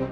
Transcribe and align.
Hey 0.00 0.06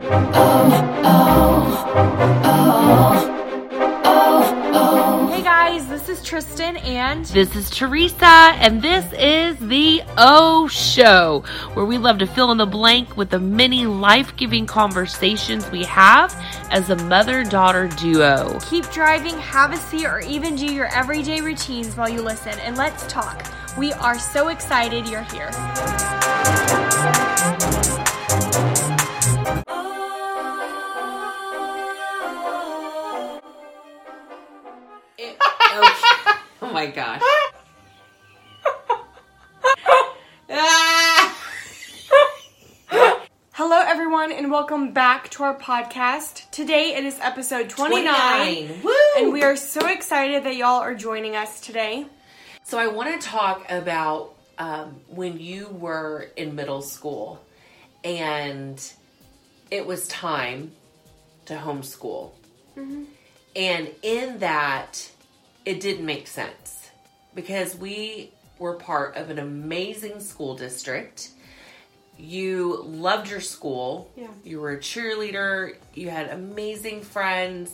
guys, 5.43 5.89
this 5.89 6.11
is 6.11 6.23
Tristan 6.23 6.77
and 6.77 7.25
This 7.25 7.57
is 7.57 7.71
Teresa, 7.71 8.27
and 8.27 8.83
this 8.83 9.07
is 9.15 9.57
the 9.61 10.03
O 10.19 10.69
Show, 10.69 11.43
where 11.73 11.87
we 11.87 11.97
love 11.97 12.19
to 12.19 12.27
fill 12.27 12.53
in 12.53 12.59
the 12.59 12.67
blank 12.67 13.17
with 13.17 13.31
the 13.31 13.39
many 13.39 13.87
life 13.87 14.37
giving 14.37 14.67
conversations 14.67 15.71
we 15.71 15.85
have 15.85 16.37
as 16.71 16.91
a 16.91 16.97
mother 17.05 17.43
daughter 17.43 17.89
duo. 17.89 18.59
keep 18.61 18.85
driving, 18.91 19.39
have 19.39 19.73
a 19.73 19.79
seat, 19.79 20.05
or 20.05 20.21
even 20.21 20.55
do 20.55 20.67
your 20.67 20.95
everyday 20.95 21.41
routines 21.41 21.97
while 21.97 22.11
you 22.11 22.21
listen 22.21 22.59
and 22.59 22.77
let's 22.77 23.11
talk. 23.11 23.51
We 23.79 23.95
are 23.95 24.19
so 24.19 24.49
excited 24.49 25.09
you're 25.09 25.23
here. 25.23 25.49
My 36.79 36.87
gosh. 36.87 37.21
Hello 43.51 43.83
everyone 43.85 44.31
and 44.31 44.53
welcome 44.53 44.93
back 44.93 45.29
to 45.31 45.43
our 45.43 45.59
podcast. 45.59 46.49
Today 46.53 46.95
it 46.95 47.05
is 47.05 47.19
episode 47.21 47.69
29, 47.69 48.15
29. 48.15 48.83
Woo! 48.85 48.93
and 49.19 49.33
we 49.33 49.43
are 49.43 49.57
so 49.57 49.89
excited 49.89 50.45
that 50.45 50.55
y'all 50.55 50.79
are 50.81 50.95
joining 50.95 51.35
us 51.35 51.61
today. 51.61 52.07
So, 52.63 52.79
I 52.79 52.87
want 52.87 53.21
to 53.21 53.27
talk 53.27 53.69
about 53.69 54.37
um, 54.59 55.01
when 55.09 55.41
you 55.41 55.67
were 55.71 56.29
in 56.37 56.55
middle 56.55 56.83
school 56.83 57.45
and 58.05 58.81
it 59.73 59.85
was 59.85 60.07
time 60.07 60.71
to 61.47 61.57
homeschool. 61.57 62.31
And 63.57 63.91
in 64.03 64.39
that, 64.39 65.11
it 65.69 65.81
didn't 65.81 66.07
make 66.07 66.27
sense 66.27 66.89
because 67.35 67.77
we 67.77 68.33
were 68.59 68.73
part 68.73 69.17
of 69.17 69.29
an 69.29 69.39
amazing 69.39 70.19
school 70.19 70.57
district. 70.57 71.29
You 72.17 72.83
loved 72.87 73.29
your 73.29 73.43
school. 73.43 74.11
Yeah. 74.17 74.29
You 74.45 74.63
were 74.63 74.73
a 74.73 74.79
cheerleader. 74.79 75.77
You 75.93 76.09
had 76.09 76.31
amazing 76.31 77.03
friends. 77.03 77.71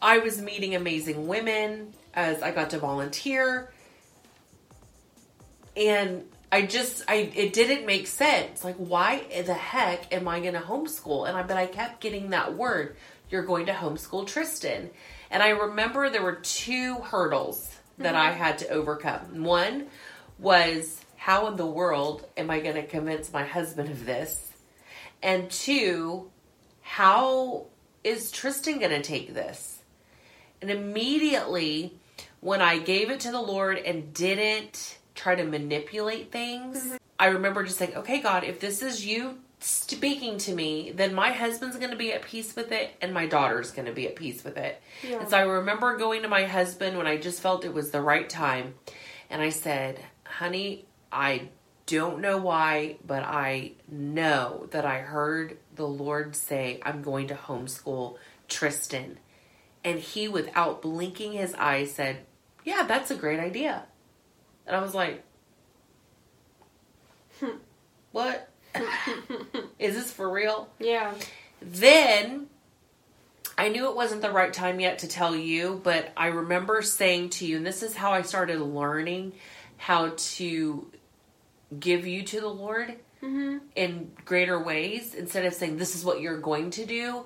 I 0.00 0.18
was 0.18 0.40
meeting 0.40 0.76
amazing 0.76 1.26
women 1.26 1.92
as 2.14 2.40
I 2.40 2.52
got 2.52 2.70
to 2.70 2.78
volunteer. 2.78 3.72
And 5.76 6.22
I 6.52 6.62
just 6.62 7.02
I 7.08 7.32
it 7.34 7.52
didn't 7.52 7.84
make 7.84 8.06
sense. 8.06 8.62
Like 8.62 8.76
why 8.76 9.24
the 9.44 9.54
heck 9.54 10.14
am 10.14 10.28
I 10.28 10.38
going 10.38 10.54
to 10.54 10.60
homeschool? 10.60 11.28
And 11.28 11.36
I 11.36 11.42
but 11.42 11.56
I 11.56 11.66
kept 11.66 12.00
getting 12.00 12.30
that 12.30 12.54
word, 12.54 12.94
you're 13.28 13.42
going 13.42 13.66
to 13.66 13.72
homeschool 13.72 14.24
Tristan. 14.24 14.90
And 15.30 15.42
I 15.42 15.50
remember 15.50 16.08
there 16.08 16.22
were 16.22 16.36
two 16.36 16.96
hurdles 16.96 17.76
that 17.98 18.14
I 18.14 18.32
had 18.32 18.58
to 18.58 18.68
overcome. 18.68 19.44
One 19.44 19.86
was 20.38 21.04
how 21.16 21.48
in 21.48 21.56
the 21.56 21.66
world 21.66 22.26
am 22.36 22.50
I 22.50 22.60
going 22.60 22.76
to 22.76 22.86
convince 22.86 23.32
my 23.32 23.44
husband 23.44 23.90
of 23.90 24.06
this? 24.06 24.52
And 25.22 25.50
two, 25.50 26.30
how 26.80 27.66
is 28.04 28.30
Tristan 28.30 28.78
going 28.78 28.92
to 28.92 29.02
take 29.02 29.34
this? 29.34 29.82
And 30.62 30.70
immediately, 30.70 31.94
when 32.40 32.62
I 32.62 32.78
gave 32.78 33.10
it 33.10 33.20
to 33.20 33.32
the 33.32 33.40
Lord 33.40 33.78
and 33.78 34.14
didn't 34.14 34.98
try 35.14 35.34
to 35.34 35.44
manipulate 35.44 36.30
things, 36.30 36.84
mm-hmm. 36.84 36.96
I 37.18 37.26
remember 37.26 37.64
just 37.64 37.78
saying, 37.78 37.96
okay, 37.96 38.20
God, 38.20 38.44
if 38.44 38.60
this 38.60 38.80
is 38.80 39.04
you 39.04 39.38
speaking 39.60 40.38
to 40.38 40.54
me, 40.54 40.92
then 40.94 41.14
my 41.14 41.32
husband's 41.32 41.76
going 41.76 41.90
to 41.90 41.96
be 41.96 42.12
at 42.12 42.22
peace 42.22 42.54
with 42.54 42.72
it 42.72 42.90
and 43.00 43.12
my 43.12 43.26
daughter's 43.26 43.70
going 43.70 43.86
to 43.86 43.92
be 43.92 44.06
at 44.06 44.16
peace 44.16 44.44
with 44.44 44.56
it. 44.56 44.80
Yeah. 45.02 45.20
And 45.20 45.28
so 45.28 45.36
I 45.36 45.42
remember 45.42 45.96
going 45.96 46.22
to 46.22 46.28
my 46.28 46.44
husband 46.44 46.96
when 46.96 47.06
I 47.06 47.16
just 47.16 47.40
felt 47.40 47.64
it 47.64 47.74
was 47.74 47.90
the 47.90 48.00
right 48.00 48.28
time. 48.28 48.74
And 49.30 49.42
I 49.42 49.50
said, 49.50 50.00
honey, 50.24 50.86
I 51.10 51.48
don't 51.86 52.20
know 52.20 52.36
why, 52.38 52.98
but 53.04 53.22
I 53.22 53.72
know 53.90 54.68
that 54.70 54.84
I 54.84 54.98
heard 54.98 55.56
the 55.74 55.88
Lord 55.88 56.36
say, 56.36 56.80
I'm 56.84 57.02
going 57.02 57.28
to 57.28 57.34
homeschool 57.34 58.16
Tristan. 58.46 59.18
And 59.82 59.98
he, 59.98 60.28
without 60.28 60.82
blinking 60.82 61.32
his 61.32 61.54
eyes, 61.54 61.92
said, 61.92 62.18
Yeah, 62.64 62.84
that's 62.86 63.10
a 63.10 63.14
great 63.14 63.40
idea. 63.40 63.84
And 64.66 64.76
I 64.76 64.80
was 64.80 64.94
like, 64.94 65.24
hmm. 67.40 67.56
What? 68.12 68.50
Is 69.78 69.94
this 69.94 70.10
for 70.10 70.30
real? 70.30 70.68
Yeah. 70.78 71.14
Then 71.60 72.48
I 73.56 73.68
knew 73.68 73.88
it 73.88 73.96
wasn't 73.96 74.22
the 74.22 74.30
right 74.30 74.52
time 74.52 74.78
yet 74.78 75.00
to 75.00 75.08
tell 75.08 75.34
you, 75.34 75.80
but 75.82 76.12
I 76.16 76.28
remember 76.28 76.80
saying 76.82 77.30
to 77.30 77.46
you, 77.46 77.56
and 77.56 77.66
this 77.66 77.82
is 77.82 77.96
how 77.96 78.12
I 78.12 78.22
started 78.22 78.60
learning 78.60 79.32
how 79.76 80.12
to 80.16 80.90
give 81.78 82.06
you 82.06 82.22
to 82.22 82.40
the 82.40 82.48
Lord 82.48 82.94
in 83.74 84.12
greater 84.24 84.62
ways. 84.62 85.14
Instead 85.14 85.44
of 85.44 85.54
saying, 85.54 85.76
This 85.76 85.96
is 85.96 86.04
what 86.04 86.20
you're 86.20 86.38
going 86.38 86.70
to 86.70 86.86
do, 86.86 87.24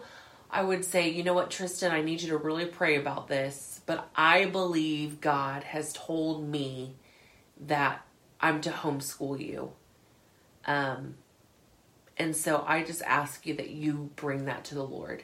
I 0.51 0.63
would 0.63 0.85
say, 0.85 1.11
You 1.11 1.23
know 1.23 1.35
what, 1.35 1.51
Tristan, 1.51 1.93
I 1.93 2.01
need 2.01 2.23
you 2.23 2.31
to 2.31 2.39
really 2.39 2.67
pray 2.67 2.97
about 2.97 3.29
this, 3.29 3.83
but 3.85 4.09
I 4.17 4.47
believe 4.47 5.21
God 5.21 5.65
has 5.65 5.93
told 5.93 6.49
me 6.49 6.95
that 7.67 8.07
I'm 8.41 8.61
to 8.63 8.71
homeschool 8.71 9.39
you. 9.39 9.73
Um, 10.67 11.17
and 12.17 12.37
so 12.37 12.65
I 12.67 12.83
just 12.83 13.03
ask 13.03 13.47
you 13.47 13.55
that 13.55 13.71
you 13.71 14.11
bring 14.17 14.45
that 14.47 14.65
to 14.67 14.75
the 14.75 14.85
Lord. 14.85 15.23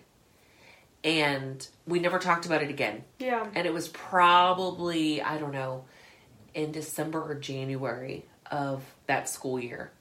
And 1.04 1.66
we 1.87 2.00
never 2.00 2.19
talked 2.19 2.44
about 2.44 2.62
it 2.62 2.71
again. 2.71 3.04
Yeah. 3.19 3.47
And 3.54 3.66
it 3.66 3.72
was 3.72 3.88
probably, 3.88 5.22
I 5.22 5.38
don't 5.38 5.53
know, 5.53 5.84
in 6.54 6.72
December 6.72 7.22
or 7.22 7.34
January 7.37 8.25
of 8.50 8.82
that 9.06 9.28
school 9.28 9.60
year. 9.60 9.93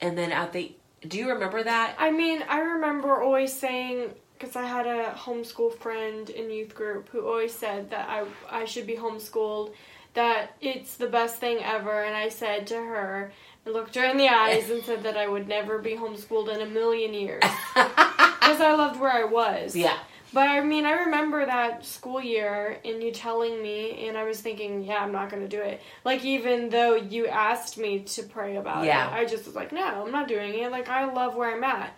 And 0.00 0.18
then 0.18 0.32
at 0.32 0.52
the, 0.52 0.74
do 1.06 1.18
you 1.18 1.30
remember 1.30 1.62
that? 1.62 1.96
I 1.98 2.10
mean, 2.10 2.42
I 2.48 2.60
remember 2.60 3.22
always 3.22 3.54
saying 3.54 4.10
because 4.38 4.56
I 4.56 4.64
had 4.64 4.86
a 4.86 5.12
homeschool 5.12 5.78
friend 5.78 6.28
in 6.28 6.50
youth 6.50 6.74
group 6.74 7.08
who 7.08 7.26
always 7.26 7.54
said 7.54 7.90
that 7.90 8.08
I 8.08 8.24
I 8.50 8.64
should 8.64 8.86
be 8.86 8.96
homeschooled, 8.96 9.72
that 10.14 10.56
it's 10.60 10.96
the 10.96 11.06
best 11.06 11.36
thing 11.36 11.58
ever, 11.62 12.04
and 12.04 12.14
I 12.14 12.28
said 12.28 12.66
to 12.68 12.76
her, 12.76 13.32
I 13.66 13.70
looked 13.70 13.94
her 13.96 14.04
in 14.04 14.16
the 14.16 14.28
eyes 14.28 14.70
and 14.70 14.82
said 14.84 15.02
that 15.02 15.16
I 15.16 15.26
would 15.26 15.48
never 15.48 15.78
be 15.78 15.96
homeschooled 15.96 16.54
in 16.54 16.60
a 16.60 16.66
million 16.66 17.12
years 17.14 17.42
because 17.74 18.60
I 18.60 18.74
loved 18.76 19.00
where 19.00 19.10
I 19.12 19.24
was. 19.24 19.74
Yeah. 19.74 19.96
But 20.32 20.48
I 20.48 20.60
mean, 20.60 20.84
I 20.86 20.92
remember 21.04 21.44
that 21.46 21.84
school 21.84 22.20
year 22.20 22.78
and 22.84 23.02
you 23.02 23.10
telling 23.10 23.60
me, 23.62 24.06
and 24.06 24.16
I 24.18 24.24
was 24.24 24.40
thinking, 24.40 24.84
yeah, 24.84 24.98
I'm 25.02 25.12
not 25.12 25.30
going 25.30 25.42
to 25.42 25.48
do 25.48 25.62
it. 25.62 25.80
Like, 26.04 26.24
even 26.24 26.68
though 26.68 26.94
you 26.94 27.26
asked 27.26 27.78
me 27.78 28.00
to 28.00 28.22
pray 28.22 28.56
about 28.56 28.84
Yeah. 28.84 29.08
it, 29.08 29.14
I 29.14 29.24
just 29.24 29.46
was 29.46 29.54
like, 29.56 29.72
no, 29.72 30.04
I'm 30.04 30.12
not 30.12 30.28
doing 30.28 30.54
it. 30.58 30.70
Like, 30.70 30.88
I 30.88 31.10
love 31.12 31.34
where 31.36 31.54
I'm 31.56 31.64
at. 31.64 31.96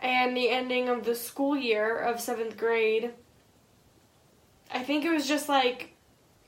And 0.00 0.36
the 0.36 0.48
ending 0.50 0.88
of 0.88 1.04
the 1.04 1.14
school 1.14 1.56
year 1.56 1.98
of 1.98 2.20
seventh 2.20 2.56
grade, 2.56 3.10
I 4.72 4.82
think 4.82 5.04
it 5.04 5.10
was 5.10 5.26
just 5.26 5.48
like, 5.48 5.94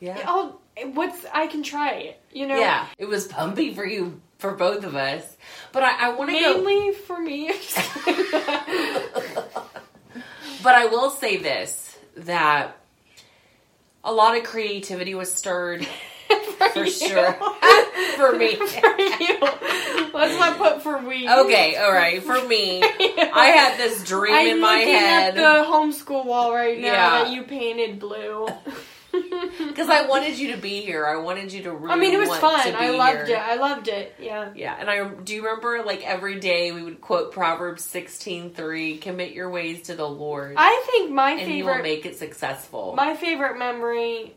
Yeah. 0.00 0.22
oh, 0.26 0.58
what's, 0.92 1.25
I 1.34 1.48
can 1.48 1.62
try 1.62 1.92
it, 1.94 2.20
you 2.32 2.47
know? 2.47 2.58
Yeah. 2.60 2.87
It 2.98 3.06
was 3.06 3.26
pumpy 3.26 3.75
for 3.75 3.84
you, 3.87 4.20
for 4.38 4.54
both 4.54 4.84
of 4.84 4.94
us. 4.94 5.37
But 5.72 5.82
I, 5.82 6.09
I 6.09 6.15
want 6.15 6.31
to 6.31 6.38
go. 6.41 6.62
Mainly 6.65 6.93
for 6.94 7.21
me. 7.21 7.50
But 10.60 10.75
I 10.75 10.87
will 10.87 11.10
say 11.10 11.37
this 11.37 11.97
that 12.16 12.76
a 14.03 14.12
lot 14.12 14.37
of 14.37 14.43
creativity 14.43 15.15
was 15.15 15.32
stirred 15.32 15.87
for 16.72 16.84
you. 16.84 16.91
sure 16.91 17.32
for 18.16 18.32
me. 18.37 18.56
for 18.56 18.99
you. 18.99 19.38
Let's 20.12 20.37
not 20.37 20.59
put 20.59 20.82
for 20.82 20.99
we. 20.99 21.28
Okay, 21.28 21.76
all 21.76 21.93
right. 21.93 22.20
For 22.20 22.44
me, 22.47 22.82
I 22.82 23.53
had 23.55 23.78
this 23.78 24.03
dream 24.03 24.34
I'm 24.34 24.47
in 24.49 24.61
my 24.61 24.79
head 24.79 25.29
at 25.29 25.34
the 25.37 25.70
homeschool 25.70 26.25
wall 26.26 26.52
right 26.52 26.79
now 26.79 26.87
Yeah. 26.88 27.11
that 27.25 27.32
you 27.32 27.44
painted 27.44 28.00
blue. 28.00 28.49
because 29.69 29.88
I 29.88 30.06
wanted 30.06 30.38
you 30.38 30.53
to 30.53 30.59
be 30.59 30.81
here. 30.81 31.06
I 31.06 31.17
wanted 31.17 31.53
you 31.53 31.62
to 31.65 31.73
really. 31.73 31.93
I 31.93 31.97
mean, 31.97 32.15
it 32.15 32.19
was 32.19 32.37
fun. 32.38 32.75
I 32.75 32.91
loved 32.91 33.29
here. 33.29 33.37
it. 33.37 33.41
I 33.41 33.56
loved 33.56 33.88
it. 33.88 34.15
Yeah. 34.19 34.50
Yeah, 34.55 34.76
and 34.79 34.88
I 34.88 35.09
do 35.09 35.35
you 35.35 35.44
remember 35.44 35.82
like 35.85 36.06
every 36.06 36.41
day 36.41 36.73
we 36.73 36.82
would 36.82 37.00
quote 37.00 37.32
Proverbs 37.32 37.85
sixteen 37.85 38.50
three: 38.50 38.99
"Commit 38.99 39.32
your 39.32 39.50
ways 39.50 39.82
to 39.82 39.94
the 39.94 40.09
Lord, 40.09 40.55
I 40.56 40.82
think 40.91 41.12
my 41.12 41.32
and 41.32 41.50
He 41.50 41.62
will 41.62 41.82
make 41.82 42.06
it 42.06 42.19
successful." 42.19 42.94
my 42.97 43.15
favorite 43.15 43.59
memory 43.59 44.35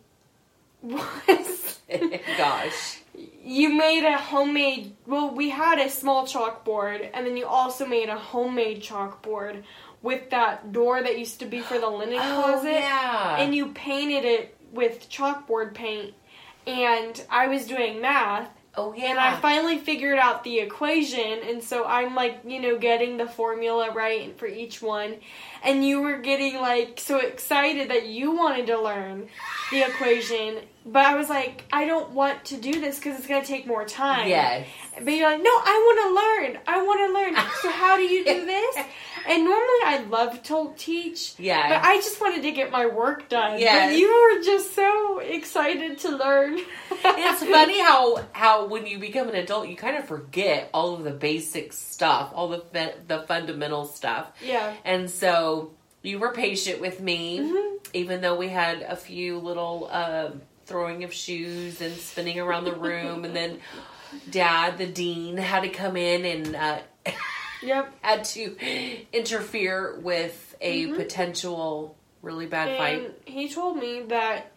was 0.82 1.80
Gosh, 2.38 3.02
you 3.44 3.70
made 3.70 4.06
a 4.06 4.18
homemade 4.18 4.96
well 5.06 5.34
we 5.34 5.50
had 5.50 5.80
a 5.80 5.90
small 5.90 6.26
chalkboard 6.26 7.10
and 7.14 7.26
then 7.26 7.38
you 7.38 7.46
also 7.46 7.86
made 7.86 8.10
a 8.10 8.18
homemade 8.18 8.82
chalkboard 8.82 9.64
with 10.02 10.30
that 10.32 10.72
door 10.72 11.02
that 11.02 11.20
used 11.20 11.40
to 11.40 11.46
be 11.46 11.60
for 11.60 11.78
the 11.78 11.90
linen 11.90 12.20
oh, 12.20 12.42
closet 12.42 12.70
Oh, 12.70 12.80
yeah, 12.80 13.38
and 13.40 13.54
you 13.54 13.74
painted 13.74 14.26
it 14.26 14.58
with 14.72 15.10
chalkboard 15.10 15.74
paint 15.74 16.14
and 16.66 17.26
I 17.30 17.48
was 17.48 17.66
doing 17.66 18.02
math 18.02 18.50
Oh 18.76 18.94
yeah. 18.94 19.10
And 19.10 19.20
I 19.20 19.36
finally 19.38 19.78
figured 19.78 20.18
out 20.18 20.46
the 20.46 20.60
equation, 20.60 21.40
and 21.44 21.62
so 21.62 21.84
I'm 21.86 22.16
like, 22.16 22.40
you 22.48 22.62
know, 22.62 22.78
getting 22.78 23.18
the 23.18 23.28
formula 23.28 23.92
right 23.92 24.38
for 24.40 24.48
each 24.48 24.82
one. 24.82 25.16
And 25.62 25.86
you 25.86 26.02
were 26.02 26.20
getting 26.20 26.56
like 26.56 27.00
so 27.00 27.18
excited 27.18 27.90
that 27.90 28.06
you 28.06 28.32
wanted 28.32 28.68
to 28.68 28.82
learn 28.82 29.28
the 29.72 29.82
equation, 29.82 30.60
but 30.86 31.06
I 31.06 31.16
was 31.16 31.30
like, 31.30 31.64
I 31.72 31.86
don't 31.86 32.12
want 32.12 32.46
to 32.46 32.58
do 32.58 32.80
this 32.82 32.98
because 32.98 33.18
it's 33.20 33.28
gonna 33.28 33.46
take 33.46 33.68
more 33.68 33.86
time. 33.86 34.28
Yes. 34.28 34.68
But 35.02 35.12
you're 35.14 35.30
like, 35.30 35.42
no, 35.42 35.50
I 35.50 35.84
want 35.88 36.54
to 36.54 36.54
learn. 36.56 36.64
I 36.68 36.82
want 36.84 37.00
to 37.08 37.14
learn. 37.14 37.48
So 37.62 37.70
how 37.72 37.96
do 37.98 38.04
you 38.04 38.26
do 38.26 38.46
this? 38.46 38.76
And 39.28 39.44
normally 39.46 39.80
I 39.86 40.04
love 40.10 40.42
to 40.44 40.74
teach. 40.78 41.36
Yeah. 41.40 41.70
But 41.70 41.88
I 41.88 41.96
just 41.98 42.20
wanted 42.20 42.42
to 42.44 42.52
get 42.52 42.72
my 42.72 42.88
work 42.88 43.30
done. 43.30 43.60
Yes. 43.60 43.92
But 43.92 44.00
you 44.00 44.08
were 44.38 44.44
just 44.44 44.76
so 44.76 45.20
excited 45.20 46.00
to 46.00 46.10
learn. 46.18 46.60
it's 46.92 47.44
funny 47.44 47.80
how 47.80 48.24
how 48.32 48.66
when 48.68 48.86
you 48.86 49.00
become 49.00 49.30
an 49.30 49.36
adult 49.36 49.68
you 49.70 49.76
kind 49.76 49.96
of 49.98 50.06
forget 50.06 50.70
all 50.74 50.94
of 50.96 51.04
the 51.04 51.12
basic 51.12 51.72
stuff 51.74 52.32
all 52.36 52.50
the 52.50 52.94
the 53.08 53.24
fundamental 53.28 53.86
stuff 53.86 54.32
Yeah. 54.46 54.74
and 54.84 55.10
so 55.10 55.72
you 56.04 56.20
were 56.20 56.32
patient 56.34 56.82
with 56.82 57.00
me 57.00 57.40
Mhm. 57.40 57.78
even 57.94 58.22
though 58.22 58.36
we 58.36 58.50
had 58.50 58.82
a 58.82 58.96
few 58.96 59.38
little 59.40 59.88
um 59.92 60.42
throwing 60.66 61.04
of 61.04 61.14
shoes 61.14 61.82
and 61.82 61.94
spinning 61.96 62.40
around 62.40 62.66
the 62.66 62.76
room 62.76 63.26
and 63.26 63.36
then 63.36 63.60
dad 64.30 64.78
the 64.78 64.86
dean 64.88 65.38
had 65.38 65.62
to 65.64 65.70
come 65.70 65.96
in 65.98 66.26
and 66.26 66.56
uh, 66.56 66.80
Yep. 67.64 67.94
had 68.02 68.24
to 68.26 68.58
interfere 69.14 69.98
with 70.00 70.56
a 70.62 70.88
Mhm. 70.88 70.96
potential 70.96 71.96
really 72.22 72.46
bad 72.46 72.78
fight 72.78 73.12
he 73.26 73.50
told 73.50 73.78
me 73.78 74.02
that 74.04 74.52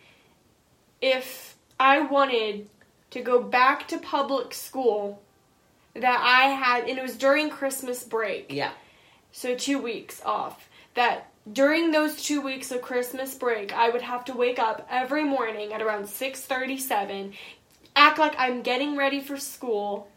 if 1.00 1.56
I 1.78 2.00
wanted 2.00 2.68
to 3.10 3.20
go 3.20 3.42
back 3.42 3.86
to 3.88 3.98
public 3.98 4.54
school, 4.54 5.22
that 5.94 6.20
I 6.20 6.48
had, 6.50 6.88
and 6.88 6.98
it 6.98 7.02
was 7.02 7.16
during 7.16 7.50
Christmas 7.50 8.02
break. 8.04 8.46
yeah 8.50 8.72
so 9.32 9.54
two 9.56 9.78
weeks 9.78 10.22
off 10.24 10.68
that 10.94 11.28
during 11.52 11.90
those 11.90 12.22
two 12.22 12.40
weeks 12.40 12.70
of 12.70 12.80
christmas 12.80 13.34
break 13.34 13.72
i 13.74 13.90
would 13.90 14.02
have 14.02 14.24
to 14.24 14.32
wake 14.32 14.58
up 14.58 14.86
every 14.90 15.24
morning 15.24 15.72
at 15.72 15.82
around 15.82 16.04
6.37 16.04 17.34
act 17.96 18.18
like 18.18 18.34
i'm 18.38 18.62
getting 18.62 18.96
ready 18.96 19.20
for 19.20 19.36
school 19.36 20.08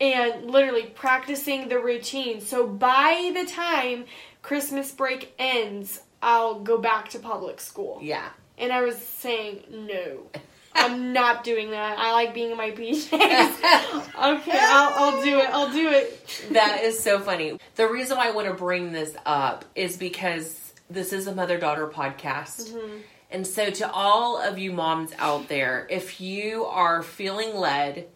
and 0.00 0.50
literally 0.50 0.84
practicing 0.84 1.68
the 1.68 1.78
routine. 1.78 2.40
So 2.40 2.66
by 2.66 3.32
the 3.34 3.50
time 3.50 4.04
christmas 4.42 4.92
break 4.92 5.34
ends 5.38 6.00
i'll 6.22 6.60
go 6.60 6.78
back 6.78 7.08
to 7.10 7.18
public 7.18 7.60
school. 7.60 7.98
Yeah. 8.02 8.28
And 8.56 8.72
i 8.72 8.82
was 8.82 8.96
saying 8.96 9.64
no 9.70 10.26
i'm 10.78 11.12
not 11.12 11.44
doing 11.44 11.70
that 11.70 11.98
i 11.98 12.12
like 12.12 12.34
being 12.34 12.50
in 12.50 12.56
my 12.56 12.70
pjs 12.70 13.12
okay 13.12 14.58
I'll, 14.60 15.14
I'll 15.14 15.22
do 15.22 15.38
it 15.38 15.50
i'll 15.50 15.72
do 15.72 15.88
it 15.88 16.18
That 16.50 16.82
is 16.82 16.98
so 16.98 17.18
funny. 17.18 17.58
The 17.76 17.88
reason 17.88 18.16
why 18.16 18.28
I 18.28 18.30
want 18.30 18.48
to 18.48 18.54
bring 18.54 18.92
this 18.92 19.14
up 19.26 19.64
is 19.74 19.96
because 19.96 20.72
this 20.88 21.12
is 21.12 21.26
a 21.26 21.34
mother 21.34 21.58
daughter 21.58 21.86
podcast. 21.86 22.70
Mm-hmm. 22.72 22.96
And 23.30 23.46
so, 23.46 23.70
to 23.70 23.90
all 23.90 24.40
of 24.40 24.58
you 24.58 24.72
moms 24.72 25.12
out 25.18 25.48
there, 25.48 25.86
if 25.90 26.20
you 26.20 26.64
are 26.64 27.02
feeling 27.02 27.54
led 27.54 28.08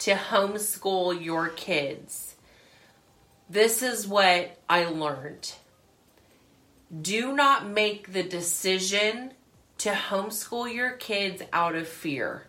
to 0.00 0.14
homeschool 0.14 1.22
your 1.22 1.48
kids, 1.48 2.36
this 3.50 3.82
is 3.82 4.06
what 4.06 4.56
I 4.68 4.84
learned. 4.84 5.52
Do 7.00 7.34
not 7.34 7.66
make 7.66 8.12
the 8.12 8.22
decision 8.22 9.32
to 9.82 9.90
homeschool 9.90 10.72
your 10.72 10.92
kids 10.92 11.42
out 11.52 11.74
of 11.74 11.88
fear. 11.88 12.44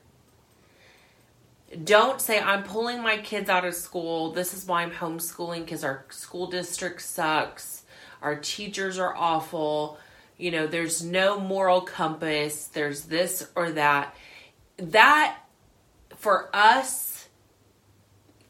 Don't 1.83 2.21
say 2.21 2.39
i'm 2.39 2.61
pulling 2.61 3.01
my 3.01 3.17
kids 3.17 3.49
out 3.49 3.65
of 3.65 3.73
school. 3.73 4.31
This 4.31 4.53
is 4.53 4.67
why 4.67 4.83
i'm 4.83 4.91
homeschooling 4.91 5.65
because 5.65 5.83
our 5.83 6.05
school 6.09 6.45
district 6.45 7.01
sucks. 7.01 7.85
Our 8.21 8.35
teachers 8.35 8.99
are 8.99 9.15
awful. 9.15 9.97
You 10.37 10.51
know 10.51 10.67
there's 10.67 11.03
no 11.03 11.39
moral 11.39 11.81
compass. 11.81 12.65
There's 12.65 13.05
this 13.05 13.49
or 13.55 13.71
that. 13.71 14.15
That 14.77 15.39
for 16.15 16.55
us 16.55 17.29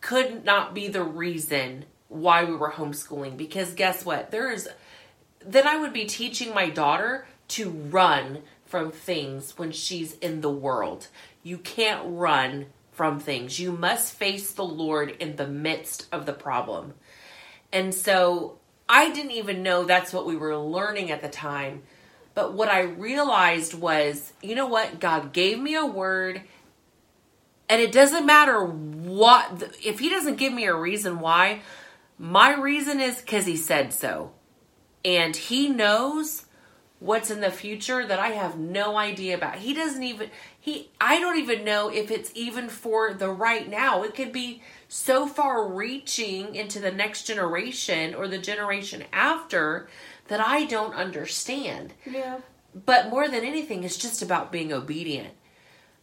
could 0.02 0.44
not 0.44 0.74
be 0.74 0.90
the 0.90 1.04
reason 1.04 1.86
why 2.10 2.44
we 2.44 2.54
were 2.54 2.72
homeschooling 2.72 3.38
because 3.38 3.74
guess 3.76 4.04
what? 4.04 4.30
There 4.30 4.52
is 4.52 4.68
then 5.46 5.68
i 5.68 5.78
would 5.78 5.94
be 5.94 6.04
teaching 6.04 6.54
my 6.54 6.70
daughter 6.70 7.26
to 7.48 7.70
run 7.70 8.40
from 8.74 8.90
things 8.92 9.56
when 9.56 9.72
she's 9.72 10.14
in 10.18 10.42
the 10.42 10.50
world 10.50 11.08
you 11.44 11.58
can't 11.58 12.02
run 12.06 12.68
from 12.92 13.20
things. 13.20 13.60
You 13.60 13.74
must 13.74 14.16
face 14.16 14.54
the 14.54 14.64
Lord 14.64 15.12
in 15.20 15.36
the 15.36 15.48
midst 15.48 16.08
of 16.12 16.26
the 16.26 16.34
problem. 16.34 16.94
And 17.72 17.94
so 17.94 18.58
I 18.88 19.12
didn't 19.12 19.32
even 19.32 19.62
know 19.62 19.84
that's 19.84 20.14
what 20.14 20.26
we 20.26 20.38
were 20.38 20.58
learning 20.58 21.12
at 21.12 21.22
the 21.22 21.30
time. 21.30 21.84
But 22.34 22.54
what 22.54 22.70
I 22.70 22.82
realized 22.82 23.74
was, 23.74 24.34
you 24.42 24.56
know 24.56 24.68
what? 24.68 25.00
God 25.00 25.34
gave 25.34 25.60
me 25.60 25.76
a 25.76 25.86
word, 25.86 26.42
and 27.70 27.80
it 27.80 27.92
doesn't 27.92 28.26
matter 28.26 28.64
what, 28.66 29.76
if 29.84 30.00
He 30.00 30.10
doesn't 30.10 30.38
give 30.38 30.54
me 30.54 30.66
a 30.66 30.76
reason 30.76 31.20
why, 31.20 31.62
my 32.18 32.56
reason 32.56 33.00
is 33.00 33.22
because 33.22 33.46
He 33.46 33.58
said 33.58 33.94
so. 33.94 34.32
And 35.06 35.36
He 35.36 35.70
knows 35.70 36.46
what's 37.04 37.30
in 37.30 37.42
the 37.42 37.52
future 37.52 38.08
that 38.08 38.20
I 38.20 38.30
have 38.30 38.58
no 38.58 38.98
idea 38.98 39.36
about. 39.36 39.58
He 39.58 39.74
doesn't 39.74 40.04
even 40.04 40.30
he 40.58 40.90
I 41.02 41.20
don't 41.20 41.38
even 41.38 41.66
know 41.66 41.90
if 41.90 42.10
it's 42.10 42.32
even 42.34 42.70
for 42.70 43.14
the 43.14 43.30
right 43.30 43.70
now. 43.70 44.04
It 44.04 44.16
could 44.16 44.32
be 44.32 44.62
so 44.88 45.28
far 45.28 45.68
reaching 45.68 46.56
into 46.56 46.80
the 46.80 46.92
next 46.92 47.24
generation 47.24 48.16
or 48.16 48.30
the 48.30 48.38
generation 48.38 49.04
after 49.12 49.90
that 50.30 50.40
I 50.40 50.64
don't 50.64 50.96
understand. 50.96 51.94
yeah 52.10 52.40
But 52.74 53.10
more 53.10 53.28
than 53.28 53.44
anything 53.44 53.84
it's 53.84 53.98
just 53.98 54.22
about 54.22 54.52
being 54.52 54.72
obedient. 54.72 55.34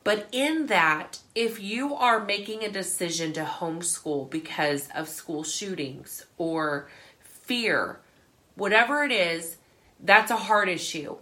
But 0.05 0.29
in 0.32 0.67
that, 0.67 1.20
if 1.35 1.62
you 1.62 1.94
are 1.94 2.25
making 2.25 2.62
a 2.62 2.70
decision 2.70 3.32
to 3.35 3.44
homeschool 3.44 4.31
because 4.31 4.88
of 4.94 5.08
school 5.08 5.44
shootings 5.44 6.26
or 6.37 6.88
fear, 7.20 8.00
whatever 8.55 9.05
it 9.05 9.12
is, 9.12 9.56
that's 10.02 10.31
a 10.31 10.37
heart 10.37 10.69
issue. 10.69 11.17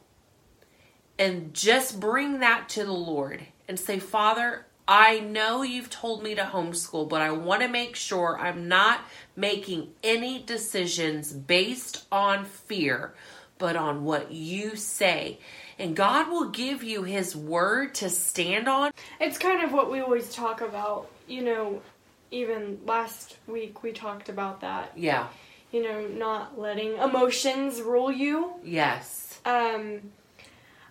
And 1.19 1.53
just 1.53 1.99
bring 1.99 2.41
that 2.41 2.69
to 2.71 2.85
the 2.85 2.93
Lord 2.93 3.43
and 3.67 3.79
say, 3.79 3.99
Father, 3.99 4.67
I 4.87 5.21
know 5.21 5.63
you've 5.63 5.91
told 5.91 6.23
me 6.23 6.35
to 6.35 6.45
homeschool, 6.45 7.09
but 7.09 7.21
I 7.21 7.31
want 7.31 7.61
to 7.63 7.69
make 7.69 7.95
sure 7.95 8.39
I'm 8.39 8.69
not 8.69 9.01
making 9.37 9.89
any 10.03 10.43
decisions 10.43 11.33
based 11.33 12.07
on 12.11 12.47
fear, 12.47 13.13
but 13.59 13.77
on 13.77 14.05
what 14.05 14.33
you 14.33 14.77
say. 14.77 15.41
And 15.79 15.95
God 15.95 16.31
will 16.31 16.49
give 16.49 16.83
you 16.83 17.03
His 17.03 17.37
word 17.37 17.95
to 17.97 18.09
stand 18.09 18.67
on. 18.67 18.93
It's 19.21 19.37
kind 19.39 19.63
of 19.63 19.73
what 19.73 19.91
we 19.91 20.01
always 20.01 20.33
talk 20.33 20.63
about. 20.63 21.11
You 21.27 21.43
know, 21.43 21.83
even 22.31 22.81
last 22.87 23.37
week 23.47 23.83
we 23.83 23.93
talked 23.93 24.29
about 24.29 24.63
that. 24.63 24.93
Yeah. 24.97 25.29
You 25.71 25.83
know, 25.83 26.07
not 26.07 26.59
letting 26.59 26.97
emotions 26.97 27.83
rule 27.83 28.11
you. 28.11 28.55
Yes. 28.65 29.39
Um, 29.45 30.01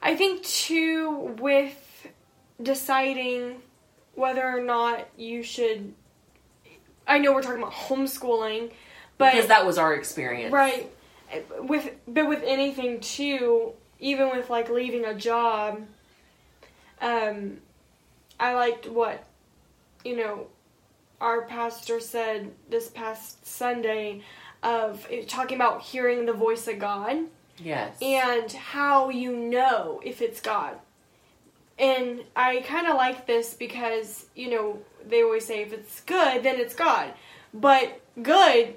I 0.02 0.16
think 0.16 0.44
too 0.44 1.36
with 1.40 2.08
deciding 2.62 3.62
whether 4.16 4.46
or 4.46 4.62
not 4.62 5.08
you 5.18 5.44
should. 5.44 5.94
I 7.08 7.20
know 7.20 7.34
we're 7.34 7.42
talking 7.42 7.62
about 7.62 7.74
homeschooling, 7.74 8.72
but 9.18 9.32
Because 9.34 9.48
that 9.48 9.66
was 9.66 9.78
our 9.78 9.94
experience. 9.96 10.52
Right. 10.54 10.92
With 11.60 11.90
but 12.08 12.28
with 12.28 12.44
anything 12.46 13.00
too, 13.00 13.74
even 14.00 14.30
with 14.30 14.50
like 14.50 14.70
leaving 14.70 15.06
a 15.06 15.14
job, 15.16 15.82
um 17.02 17.58
I 18.40 18.54
liked 18.54 18.88
what 18.88 19.24
you 20.06 20.16
know 20.16 20.48
our 21.20 21.44
pastor 21.44 22.00
said 22.00 22.52
this 22.70 22.90
past 22.90 23.46
Sunday 23.46 24.22
of 24.64 25.06
eh, 25.12 25.24
talking 25.28 25.56
about 25.58 25.82
hearing 25.82 26.26
the 26.26 26.34
voice 26.34 26.68
of 26.68 26.80
God 26.80 27.18
Yes. 27.60 27.98
and 28.02 28.52
how 28.52 29.10
you 29.10 29.36
know 29.36 30.02
if 30.04 30.22
it's 30.22 30.42
God. 30.42 30.78
And 31.80 32.22
I 32.36 32.62
kind 32.62 32.88
of 32.88 32.96
like 32.96 33.28
this 33.28 33.54
because, 33.54 34.26
you 34.36 34.50
know, 34.50 34.80
they 35.08 35.22
always 35.24 35.46
say 35.46 35.62
if 35.62 35.72
it's 35.74 36.02
good, 36.02 36.44
then 36.44 36.60
it's 36.60 36.74
God. 36.74 37.14
But 37.54 38.02
good 38.22 38.76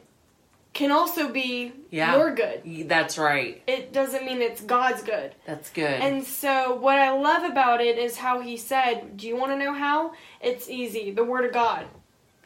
can 0.73 0.93
also 0.93 1.29
be 1.29 1.73
Yeah. 1.91 2.15
your 2.17 2.35
good. 2.35 2.63
That's 2.89 3.19
right. 3.19 3.63
It 3.67 3.93
doesn't 3.93 4.25
mean 4.25 4.41
it's 4.43 4.61
God's 4.61 5.03
good. 5.03 5.35
That's 5.47 5.71
good. 5.71 6.01
And 6.01 6.23
so, 6.25 6.75
what 6.77 6.99
I 6.99 7.11
love 7.11 7.43
about 7.43 7.81
it 7.81 7.99
is 7.99 8.19
how 8.19 8.41
he 8.41 8.57
said, 8.57 9.17
Do 9.17 9.27
you 9.27 9.37
want 9.37 9.51
to 9.53 9.57
know 9.59 9.73
how? 9.73 10.13
It's 10.41 10.69
easy 10.69 11.11
the 11.11 11.25
Word 11.25 11.45
of 11.47 11.53
God. 11.53 11.87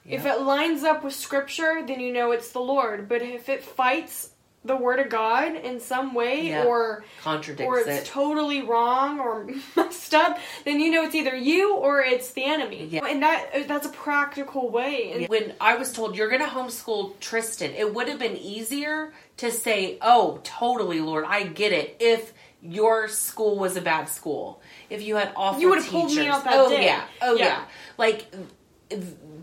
If 0.07 0.27
it 0.27 0.41
lines 0.43 0.83
up 0.85 1.03
with 1.03 1.15
Scripture, 1.15 1.83
then 1.87 2.01
you 2.01 2.13
know 2.13 2.33
it's 2.33 2.53
the 2.53 2.61
Lord. 2.61 3.09
But 3.09 3.23
if 3.23 3.49
it 3.49 3.63
fights 3.65 4.31
the 4.67 4.77
word 4.77 4.99
of 4.99 5.11
God 5.11 5.57
in 5.57 5.79
some 5.79 6.15
way 6.15 6.49
Yeah. 6.49 6.65
or 6.65 7.05
Contradicts 7.23 7.61
it, 7.63 7.67
or 7.67 7.79
it's 7.81 8.03
it. 8.03 8.07
totally 8.07 8.63
wrong 8.63 9.21
or 9.21 9.47
messed 9.77 10.15
up, 10.15 10.39
then 10.65 10.81
you 10.81 10.91
know 10.91 11.05
it's 11.05 11.15
either 11.15 11.37
you 11.37 11.77
or 11.77 12.01
it's 12.01 12.33
the 12.33 12.45
enemy. 12.45 12.87
Yeah. 12.91 13.05
And 13.07 13.23
that 13.23 13.69
that's 13.69 13.87
a 13.87 13.91
practical 13.91 14.71
way. 14.71 15.13
And 15.13 15.29
when 15.29 15.53
I 15.61 15.77
was 15.77 15.93
told 15.93 16.17
you're 16.17 16.31
going 16.31 16.41
to 16.41 16.49
homeschool 16.49 17.19
Tristan, 17.21 17.73
it 17.73 17.93
would 17.95 18.09
have 18.09 18.19
been 18.19 18.37
easier 18.39 19.13
to 19.39 19.51
say, 19.51 19.99
"Oh, 20.01 20.41
totally, 20.45 21.01
Lord, 21.01 21.27
I 21.29 21.43
get 21.45 21.73
it." 21.73 21.97
If 22.01 22.33
your 22.63 23.09
school 23.09 23.59
was 23.59 23.77
a 23.77 23.83
bad 23.83 24.09
school, 24.09 24.63
if 24.89 25.03
you 25.03 25.17
had 25.17 25.33
awful 25.37 25.61
You 25.61 25.69
would 25.71 25.83
have 25.83 25.91
pulled 25.91 26.15
me 26.15 26.27
out 26.27 26.45
that 26.45 26.55
oh 26.57 26.71
day. 26.71 26.85
yeah, 26.87 27.05
oh 27.21 27.35
yeah. 27.37 27.45
Yeah. 27.45 27.65
like. 27.99 28.27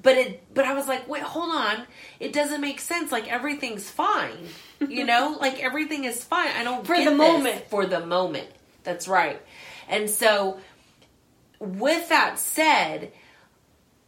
But 0.01 0.17
it, 0.17 0.53
but 0.53 0.65
I 0.65 0.74
was 0.74 0.88
like, 0.88 1.08
wait, 1.08 1.24
hold 1.24 1.53
on. 1.53 1.84
It 2.20 2.34
doesn't 2.34 2.62
make 2.62 2.79
sense. 2.79 3.12
Like 3.12 3.31
everything's 3.31 3.89
fine, 3.89 4.48
you 4.79 5.03
know. 5.03 5.38
like 5.41 5.62
everything 5.63 6.05
is 6.05 6.24
fine. 6.24 6.50
I 6.55 6.63
don't 6.63 6.86
For 6.86 7.03
the 7.03 7.12
moment. 7.12 7.67
For 7.70 7.86
the 7.86 8.05
moment, 8.05 8.48
that's 8.84 9.08
right. 9.08 9.41
And 9.88 10.10
so, 10.10 10.60
with 11.60 12.10
that 12.10 12.39
said, 12.39 13.12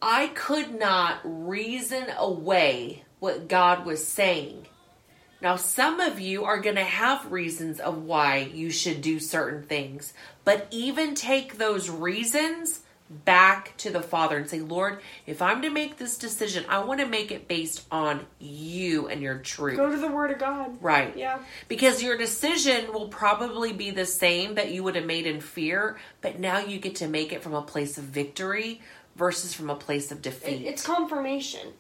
I 0.02 0.28
could 0.28 0.80
not 0.80 1.20
reason 1.24 2.06
away 2.18 3.04
what 3.20 3.48
God 3.48 3.86
was 3.86 4.06
saying. 4.06 4.68
Now, 5.42 5.58
some 5.58 6.00
of 6.00 6.22
you 6.22 6.46
are 6.46 6.62
going 6.62 6.78
to 6.78 6.84
have 6.86 7.32
reasons 7.32 7.82
of 7.82 8.04
why 8.04 8.50
you 8.54 8.70
should 8.70 9.02
do 9.02 9.20
certain 9.20 9.64
things, 9.64 10.14
but 10.46 10.68
even 10.72 11.16
take 11.16 11.58
those 11.58 11.90
reasons 11.90 12.83
back 13.25 13.75
to 13.77 13.89
the 13.89 14.01
Father 14.01 14.38
and 14.38 14.50
say, 14.50 14.60
Lord, 14.60 15.00
if 15.25 15.41
I'm 15.41 15.62
to 15.62 15.70
make 15.70 15.98
this 15.98 16.17
decision, 16.17 16.65
I 16.70 16.84
want 16.84 17.00
to 17.00 17.05
make 17.05 17.32
it 17.32 17.48
based 17.48 17.86
on 17.91 18.25
you 18.39 19.08
and 19.08 19.22
your 19.22 19.38
truth. 19.39 19.77
go 19.77 19.89
to 19.89 19.98
the 19.98 20.08
word 20.08 20.32
of 20.32 20.39
God. 20.39 20.77
Right. 20.82 21.15
Yeah. 21.15 21.39
Because 21.67 22.01
your 22.03 22.17
decision 22.17 22.91
will 22.93 23.08
probably 23.08 23.74
be 23.74 23.91
the 23.91 24.05
same 24.05 24.55
that 24.55 24.72
you 24.72 24.84
would 24.84 24.96
have 24.96 25.05
made 25.05 25.25
in 25.27 25.41
fear, 25.41 25.98
but 26.22 26.39
now 26.39 26.60
you 26.60 26.79
get 26.79 26.96
to 26.98 27.08
make 27.08 27.32
it 27.34 27.43
from 27.43 27.53
a 27.53 27.62
place 27.62 27.98
of 27.98 28.03
victory 28.05 28.82
versus 29.15 29.53
from 29.53 29.70
a 29.70 29.75
place 29.75 30.12
of 30.12 30.22
defeat. 30.22 30.65
it's 30.65 30.86
confirmation. 30.86 31.74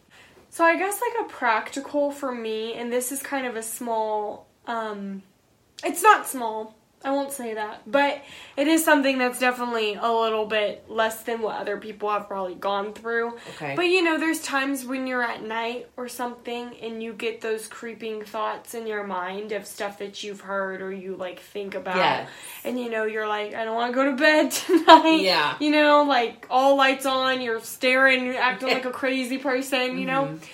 So 0.49 0.63
I 0.63 0.77
guess 0.77 0.99
like 1.01 1.25
a 1.25 1.29
practical 1.29 2.11
for 2.11 2.31
me, 2.31 2.73
and 2.75 2.91
this 2.93 3.11
is 3.11 3.23
kind 3.23 3.47
of 3.47 3.55
a 3.55 3.63
small. 3.63 4.47
um 4.67 5.23
It's 5.83 6.03
not 6.03 6.27
small. 6.27 6.75
I 7.05 7.11
won't 7.11 7.33
say 7.33 7.55
that, 7.55 7.81
but 7.85 8.21
it 8.55 8.67
is 8.67 8.85
something 8.85 9.17
that's 9.17 9.37
definitely 9.37 9.95
a 9.95 10.09
little 10.09 10.45
bit 10.45 10.85
less 10.89 11.23
than 11.23 11.41
what 11.41 11.57
other 11.57 11.77
people 11.77 12.09
have 12.09 12.29
probably 12.29 12.55
gone 12.55 12.93
through. 12.93 13.37
Okay. 13.55 13.75
But 13.75 13.87
you 13.87 14.01
know, 14.03 14.17
there's 14.17 14.41
times 14.41 14.85
when 14.85 15.05
you're 15.05 15.21
at 15.21 15.43
night 15.43 15.89
or 15.97 16.07
something 16.07 16.73
and 16.81 17.03
you 17.03 17.11
get 17.11 17.41
those 17.41 17.67
creeping 17.67 18.23
thoughts 18.23 18.73
in 18.73 18.87
your 18.87 19.05
mind 19.05 19.51
of 19.51 19.67
stuff 19.67 19.99
that 19.99 20.23
you've 20.23 20.41
heard 20.41 20.81
or 20.81 20.93
you 20.93 21.17
like 21.17 21.41
think 21.41 21.75
about. 21.75 21.97
Yes. 21.97 22.29
And 22.63 22.79
you 22.79 22.89
know, 22.89 23.03
you're 23.03 23.27
like, 23.27 23.53
I 23.53 23.65
don't 23.65 23.75
want 23.75 23.91
to 23.91 23.95
go 23.95 24.09
to 24.09 24.15
bed 24.15 24.51
tonight. 24.51 25.21
Yeah. 25.21 25.57
You 25.59 25.71
know, 25.71 26.03
like 26.03 26.47
all 26.49 26.77
lights 26.77 27.05
on, 27.05 27.41
you're 27.41 27.59
staring, 27.59 28.25
you're 28.25 28.35
acting 28.35 28.67
like 28.73 28.85
a 28.85 28.91
crazy 28.91 29.37
person, 29.37 29.97
you 29.97 30.05
know? 30.05 30.25
Mm-hmm. 30.25 30.45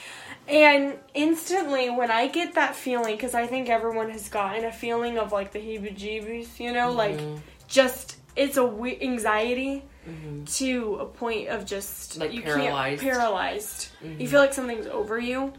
And 0.50 0.98
instantly, 1.13 1.91
when 1.91 2.10
I 2.10 2.27
get 2.27 2.56
that 2.56 2.75
feeling, 2.75 3.15
because 3.15 3.36
I 3.36 3.46
think 3.46 3.70
everyone 3.70 4.10
has 4.10 4.29
gotten 4.29 4.65
a 4.65 4.72
feeling 4.72 5.20
of 5.20 5.32
like 5.32 5.51
the 5.51 5.60
heebie 5.60 5.96
jeebies, 5.96 6.60
you 6.60 6.74
know, 6.74 6.91
like 6.91 7.18
mm-hmm. 7.18 7.38
just 7.68 8.18
it's 8.36 8.58
a 8.58 8.65
we- 8.65 9.00
anxiety 9.00 9.84
mm-hmm. 10.08 10.46
to 10.46 10.96
a 10.96 11.06
point 11.06 11.50
of 11.50 11.65
just 11.65 12.18
Like 12.18 12.34
you 12.34 12.41
paralyzed. 12.41 13.01
can't 13.01 13.13
paralyzed. 13.13 13.89
You 14.01 14.10
mm-hmm. 14.10 14.25
feel 14.25 14.39
like 14.39 14.53
something's 14.53 14.88
over 14.88 15.20
you. 15.20 15.53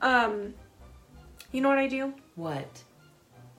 Um, 0.00 0.54
you 1.50 1.60
know 1.60 1.68
what 1.68 1.78
I 1.78 1.88
do? 1.88 2.14
what? 2.34 2.82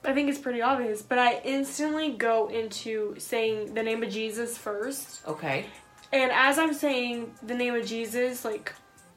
I 0.04 0.12
think 0.12 0.28
it's 0.28 0.38
pretty 0.38 0.60
obvious, 0.60 1.00
but 1.00 1.18
I 1.18 1.40
instantly 1.44 2.10
go 2.10 2.48
into 2.48 3.14
saying 3.18 3.74
the 3.74 3.82
name 3.82 4.02
of 4.02 4.10
Jesus 4.10 4.58
first. 4.58 5.26
Okay. 5.26 5.66
And 6.12 6.30
as 6.30 6.58
I'm 6.58 6.74
saying 6.74 7.34
the 7.42 7.54
name 7.54 7.74
of 7.74 7.86
Jesus, 7.86 8.44
like 8.44 8.74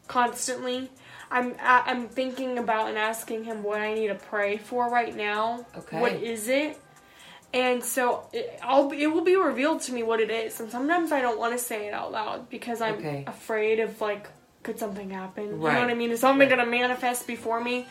constantly, 0.08 0.90
I'm 1.30 1.56
I'm 1.60 2.08
thinking 2.08 2.58
about 2.58 2.90
and 2.90 2.98
asking 2.98 3.44
him 3.44 3.64
what 3.64 3.82
I 3.82 3.94
need 3.94 4.08
to 4.08 4.16
pray 4.16 4.58
for 4.58 4.90
right 4.90 5.16
now. 5.16 5.66
Okay. 5.78 6.00
What 6.00 6.14
is 6.14 6.48
it? 6.48 6.80
And 7.54 7.84
so 7.84 8.28
it, 8.34 8.60
I'll 8.62 8.92
it 8.92 9.08
will 9.08 9.24
be 9.24 9.36
revealed 9.36 9.82
to 9.84 9.94
me 9.94 10.04
what 10.04 10.20
it 10.20 10.30
is. 10.30 10.60
And 10.60 10.70
sometimes 10.70 11.12
I 11.12 11.22
don't 11.22 11.40
want 11.40 11.54
to 11.54 11.60
say 11.60 11.88
it 11.88 11.94
out 11.94 12.12
loud 12.12 12.50
because 12.50 12.82
I'm 12.82 12.96
Okay. 12.96 13.24
afraid 13.28 13.80
of 13.80 14.00
like 14.02 14.28
could 14.64 14.80
something 14.80 15.10
happen? 15.12 15.60
Right. 15.62 15.70
You 15.72 15.76
know 15.76 15.82
what 15.86 15.92
I 15.92 15.94
mean? 15.96 16.12
Is 16.12 16.20
something 16.20 16.48
Right. 16.48 16.56
going 16.56 16.66
to 16.66 16.70
manifest 16.72 17.26
before 17.28 17.62
me? 17.62 17.88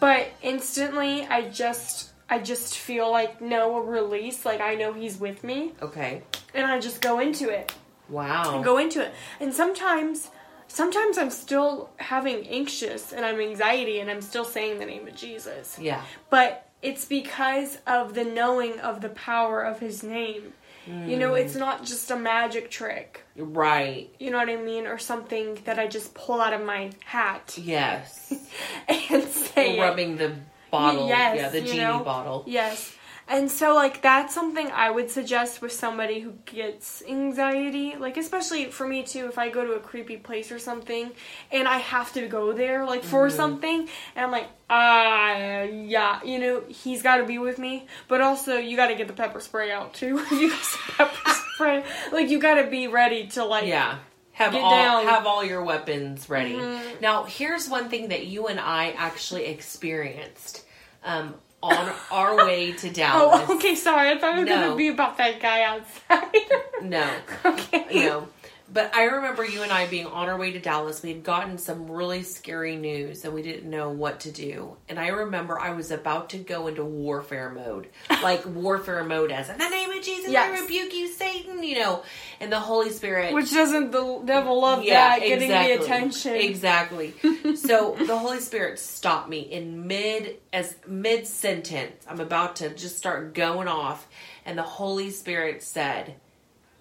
But 0.00 0.28
instantly 0.42 1.26
I 1.26 1.48
just 1.50 2.10
I 2.28 2.38
just 2.38 2.78
feel 2.78 3.10
like 3.10 3.40
no 3.42 3.76
a 3.76 3.82
release, 3.82 4.44
like 4.46 4.60
I 4.60 4.74
know 4.74 4.92
he's 4.94 5.18
with 5.18 5.44
me 5.44 5.72
Okay. 5.82 6.22
and 6.54 6.64
I 6.66 6.80
just 6.80 7.00
go 7.02 7.18
into 7.18 7.50
it 7.50 7.72
Wow. 8.08 8.54
and 8.54 8.64
go 8.64 8.78
into 8.78 9.02
it. 9.02 9.12
And 9.40 9.52
sometimes, 9.52 10.28
sometimes 10.74 11.18
I'm 11.18 11.30
still 11.30 11.90
having 11.96 12.46
anxious 12.48 13.12
and 13.12 13.24
I'm 13.24 13.40
anxiety 13.40 14.00
and 14.00 14.10
I'm 14.10 14.20
still 14.20 14.44
saying 14.44 14.80
the 14.80 14.86
name 14.86 15.06
of 15.06 15.14
Jesus. 15.14 15.78
yeah. 15.80 16.02
But 16.30 16.68
it's 16.82 17.04
because 17.04 17.78
of 17.86 18.14
the 18.14 18.24
knowing 18.24 18.80
of 18.80 19.00
the 19.00 19.08
power 19.08 19.62
of 19.62 19.80
His 19.80 20.02
name. 20.02 20.52
You 20.86 21.16
know, 21.16 21.32
it's 21.32 21.54
mm. 21.54 21.60
not 21.60 21.86
just 21.86 22.10
a 22.10 22.16
magic 22.16 22.70
trick. 22.70 23.24
Right. 23.38 24.14
You 24.18 24.30
know 24.30 24.36
what 24.36 24.50
I 24.50 24.56
mean, 24.56 24.86
or 24.86 24.98
something 24.98 25.58
that 25.64 25.78
I 25.78 25.86
just 25.86 26.12
pull 26.12 26.42
out 26.42 26.52
of 26.52 26.62
my 26.62 26.90
hat 27.06 27.56
Yes. 27.56 28.34
and 28.88 29.24
say 29.24 29.78
it. 29.78 29.80
Rubbing 29.80 30.18
the 30.18 30.34
bottle. 30.70 31.08
Yes, 31.08 31.38
yeah, 31.38 31.48
the 31.48 31.62
genie 31.62 31.78
know? 31.78 32.04
bottle. 32.04 32.44
Yes. 32.46 32.94
And 33.26 33.50
so, 33.50 33.74
like, 33.74 34.02
that's 34.02 34.34
something 34.34 34.70
I 34.70 34.90
would 34.90 35.10
suggest 35.10 35.62
with 35.62 35.72
somebody 35.72 36.20
who 36.20 36.32
gets 36.44 37.02
anxiety. 37.08 37.96
Like, 37.98 38.18
especially 38.18 38.66
for 38.66 38.86
me, 38.86 39.02
too, 39.02 39.26
if 39.28 39.38
I 39.38 39.48
go 39.48 39.64
to 39.64 39.72
a 39.72 39.80
creepy 39.80 40.18
place 40.18 40.52
or 40.52 40.58
something 40.58 41.10
and 41.50 41.66
I 41.66 41.78
have 41.78 42.12
to 42.14 42.26
go 42.28 42.52
there, 42.52 42.84
like, 42.84 43.02
for 43.02 43.28
Mm-hmm. 43.28 43.36
something, 43.36 43.88
and 44.14 44.26
I'm 44.26 44.30
like, 44.30 44.48
ah, 44.68 45.62
yeah, 45.62 46.22
you 46.22 46.38
know, 46.38 46.62
he's 46.68 47.02
got 47.02 47.16
to 47.16 47.24
be 47.24 47.38
with 47.38 47.58
me. 47.58 47.86
But 48.08 48.20
also, 48.20 48.56
you 48.58 48.76
got 48.76 48.88
to 48.88 48.94
get 48.94 49.06
the 49.06 49.14
pepper 49.14 49.40
spray 49.40 49.70
out, 49.72 49.94
too. 49.94 50.22
you 50.30 50.50
got 50.50 50.62
some 50.62 50.80
pepper 50.96 51.30
spray. 51.54 51.84
Like, 52.12 52.28
you 52.28 52.38
got 52.38 52.54
to 52.62 52.66
be 52.68 52.88
ready 52.88 53.26
to, 53.28 53.44
like, 53.44 53.66
Yeah. 53.66 53.98
Have 54.32 54.50
Get 54.52 54.62
all 54.64 54.70
down. 54.72 55.06
have 55.06 55.26
all 55.28 55.44
your 55.44 55.62
weapons 55.62 56.28
ready. 56.28 56.54
Mhm. 56.54 57.00
Now, 57.00 57.22
here's 57.22 57.68
one 57.68 57.88
thing 57.88 58.08
that 58.08 58.26
you 58.26 58.48
and 58.48 58.58
I 58.58 58.90
actually 58.98 59.44
experienced 59.46 60.64
um, 61.04 61.34
on 61.64 61.92
our 62.10 62.36
way 62.36 62.72
to 62.72 62.88
oh, 62.90 62.92
Dallas. 62.92 63.46
Oh, 63.48 63.56
okay, 63.56 63.74
sorry. 63.74 64.10
I 64.10 64.18
thought 64.18 64.36
it 64.36 64.40
was 64.40 64.48
gonna 64.48 64.76
be 64.76 64.88
about 64.88 65.16
that 65.18 65.40
guy 65.40 65.62
outside. 65.62 66.82
No, 66.82 67.10
okay. 67.44 67.86
know. 68.06 68.28
But 68.72 68.94
I 68.94 69.04
remember 69.04 69.44
you 69.44 69.62
and 69.62 69.70
I 69.70 69.86
being 69.86 70.06
on 70.06 70.28
our 70.28 70.38
way 70.38 70.50
to 70.52 70.58
Dallas. 70.58 71.02
We 71.02 71.10
had 71.10 71.22
gotten 71.22 71.58
some 71.58 71.90
really 71.90 72.22
scary 72.22 72.76
news 72.76 73.24
and 73.24 73.34
we 73.34 73.42
didn't 73.42 73.68
know 73.68 73.90
what 73.90 74.20
to 74.20 74.32
do. 74.32 74.76
And 74.88 74.98
I 74.98 75.08
remember 75.08 75.58
I 75.58 75.72
was 75.72 75.90
about 75.90 76.30
to 76.30 76.38
go 76.38 76.66
into 76.66 76.84
warfare 76.84 77.50
mode. 77.50 77.88
Like 78.24 78.46
warfare 78.46 79.04
mode 79.04 79.30
as 79.30 79.50
in 79.50 79.58
the 79.58 79.68
name 79.68 79.90
of 79.90 80.02
Jesus, 80.02 80.34
I 80.34 80.58
rebuke 80.58 80.94
you, 80.94 81.08
Satan, 81.08 81.62
you 81.62 81.78
know. 81.78 82.02
And 82.40 82.50
the 82.50 82.58
Holy 82.58 82.88
Spirit 82.88 83.34
Which 83.34 83.50
doesn't 83.50 83.90
the 83.90 84.22
devil 84.24 84.62
love 84.62 84.82
that 84.86 85.20
getting 85.20 85.50
the 85.50 85.72
attention? 85.72 86.34
Exactly. 86.36 87.12
so 87.54 87.96
the 87.98 88.16
Holy 88.16 88.40
Spirit 88.40 88.78
stopped 88.78 89.28
me 89.28 89.40
in 89.40 89.86
mid 89.86 90.38
as 90.54 90.76
mid 90.86 91.26
sentence. 91.26 92.02
I'm 92.08 92.20
about 92.20 92.56
to 92.56 92.70
just 92.70 92.96
start 92.96 93.34
going 93.34 93.68
off, 93.68 94.06
and 94.46 94.56
the 94.56 94.62
Holy 94.62 95.10
Spirit 95.10 95.62
said, 95.62 96.14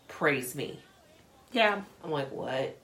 "Praise 0.08 0.56
me." 0.56 0.80
Yeah. 1.54 1.82
I'm 2.04 2.12
like, 2.12 2.32
"What? 2.32 2.78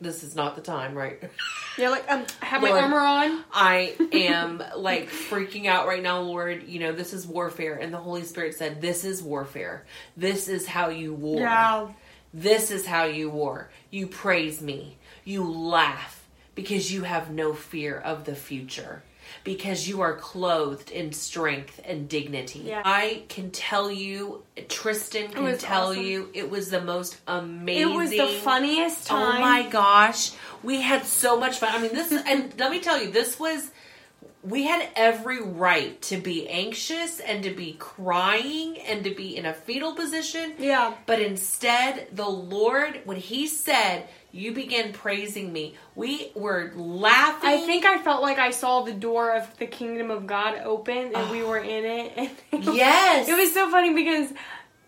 This 0.00 0.24
is 0.24 0.34
not 0.34 0.56
the 0.56 0.62
time, 0.62 0.94
right?" 0.94 1.22
Yeah, 1.76 1.88
like 1.88 2.08
um, 2.08 2.24
I 2.40 2.46
have 2.46 2.62
my 2.62 2.70
armor 2.70 3.00
on. 3.00 3.42
I 3.52 3.96
am 4.12 4.62
like 4.76 5.10
freaking 5.10 5.66
out 5.66 5.88
right 5.88 6.02
now, 6.02 6.20
Lord. 6.20 6.68
You 6.68 6.78
know, 6.78 6.92
this 6.92 7.12
is 7.12 7.26
warfare. 7.26 7.74
And 7.74 7.92
the 7.92 7.98
Holy 7.98 8.22
Spirit 8.22 8.54
said, 8.54 8.80
This 8.80 9.04
is 9.04 9.22
warfare. 9.22 9.84
This 10.16 10.48
is 10.48 10.66
how 10.66 10.88
you 10.88 11.12
war. 11.12 11.40
Yeah. 11.40 11.88
This 12.32 12.70
is 12.70 12.86
how 12.86 13.04
you 13.04 13.30
war. 13.30 13.70
You 13.90 14.06
praise 14.06 14.60
me. 14.62 14.98
You 15.24 15.44
laugh 15.50 16.26
because 16.54 16.92
you 16.92 17.02
have 17.02 17.30
no 17.30 17.54
fear 17.54 17.98
of 17.98 18.24
the 18.24 18.34
future. 18.36 19.02
Because 19.42 19.88
you 19.88 20.00
are 20.00 20.16
clothed 20.16 20.90
in 20.90 21.12
strength 21.12 21.80
and 21.84 22.08
dignity. 22.08 22.60
Yeah. 22.60 22.82
I 22.84 23.24
can 23.28 23.50
tell 23.50 23.90
you, 23.90 24.42
Tristan 24.68 25.30
can 25.30 25.58
tell 25.58 25.90
awesome. 25.90 26.02
you, 26.02 26.30
it 26.32 26.50
was 26.50 26.70
the 26.70 26.80
most 26.80 27.18
amazing. 27.26 27.90
It 27.90 27.94
was 27.94 28.10
the 28.10 28.28
funniest 28.42 29.10
oh 29.10 29.16
time. 29.16 29.36
Oh 29.36 29.40
my 29.40 29.68
gosh, 29.68 30.32
we 30.62 30.80
had 30.80 31.04
so 31.04 31.38
much 31.38 31.58
fun. 31.58 31.74
I 31.74 31.80
mean, 31.80 31.94
this, 31.94 32.12
and 32.12 32.52
let 32.58 32.70
me 32.70 32.80
tell 32.80 33.02
you, 33.02 33.10
this 33.10 33.38
was, 33.38 33.70
we 34.42 34.64
had 34.64 34.88
every 34.94 35.42
right 35.42 36.00
to 36.02 36.16
be 36.16 36.48
anxious 36.48 37.20
and 37.20 37.42
to 37.44 37.50
be 37.50 37.74
crying 37.78 38.78
and 38.78 39.04
to 39.04 39.14
be 39.14 39.36
in 39.36 39.46
a 39.46 39.52
fetal 39.52 39.94
position. 39.94 40.54
Yeah. 40.58 40.94
But 41.06 41.20
instead, 41.20 42.08
the 42.12 42.28
Lord, 42.28 43.00
when 43.04 43.16
He 43.16 43.46
said, 43.46 44.08
You 44.34 44.52
began 44.52 44.92
praising 44.92 45.52
me. 45.52 45.76
We 45.94 46.32
were 46.34 46.72
laughing. 46.74 47.48
I 47.48 47.58
think 47.58 47.84
I 47.84 47.98
felt 47.98 48.20
like 48.20 48.38
I 48.38 48.50
saw 48.50 48.82
the 48.82 48.92
door 48.92 49.36
of 49.36 49.56
the 49.58 49.66
kingdom 49.66 50.10
of 50.10 50.26
God 50.26 50.58
open 50.64 51.14
and 51.14 51.30
we 51.30 51.44
ah. 51.44 51.48
were 51.48 51.58
in 51.58 51.84
it. 51.84 52.30
And 52.52 52.64
Yes. 52.64 53.28
It 53.28 53.36
was 53.36 53.54
so 53.54 53.70
funny 53.70 53.94
because 53.94 54.32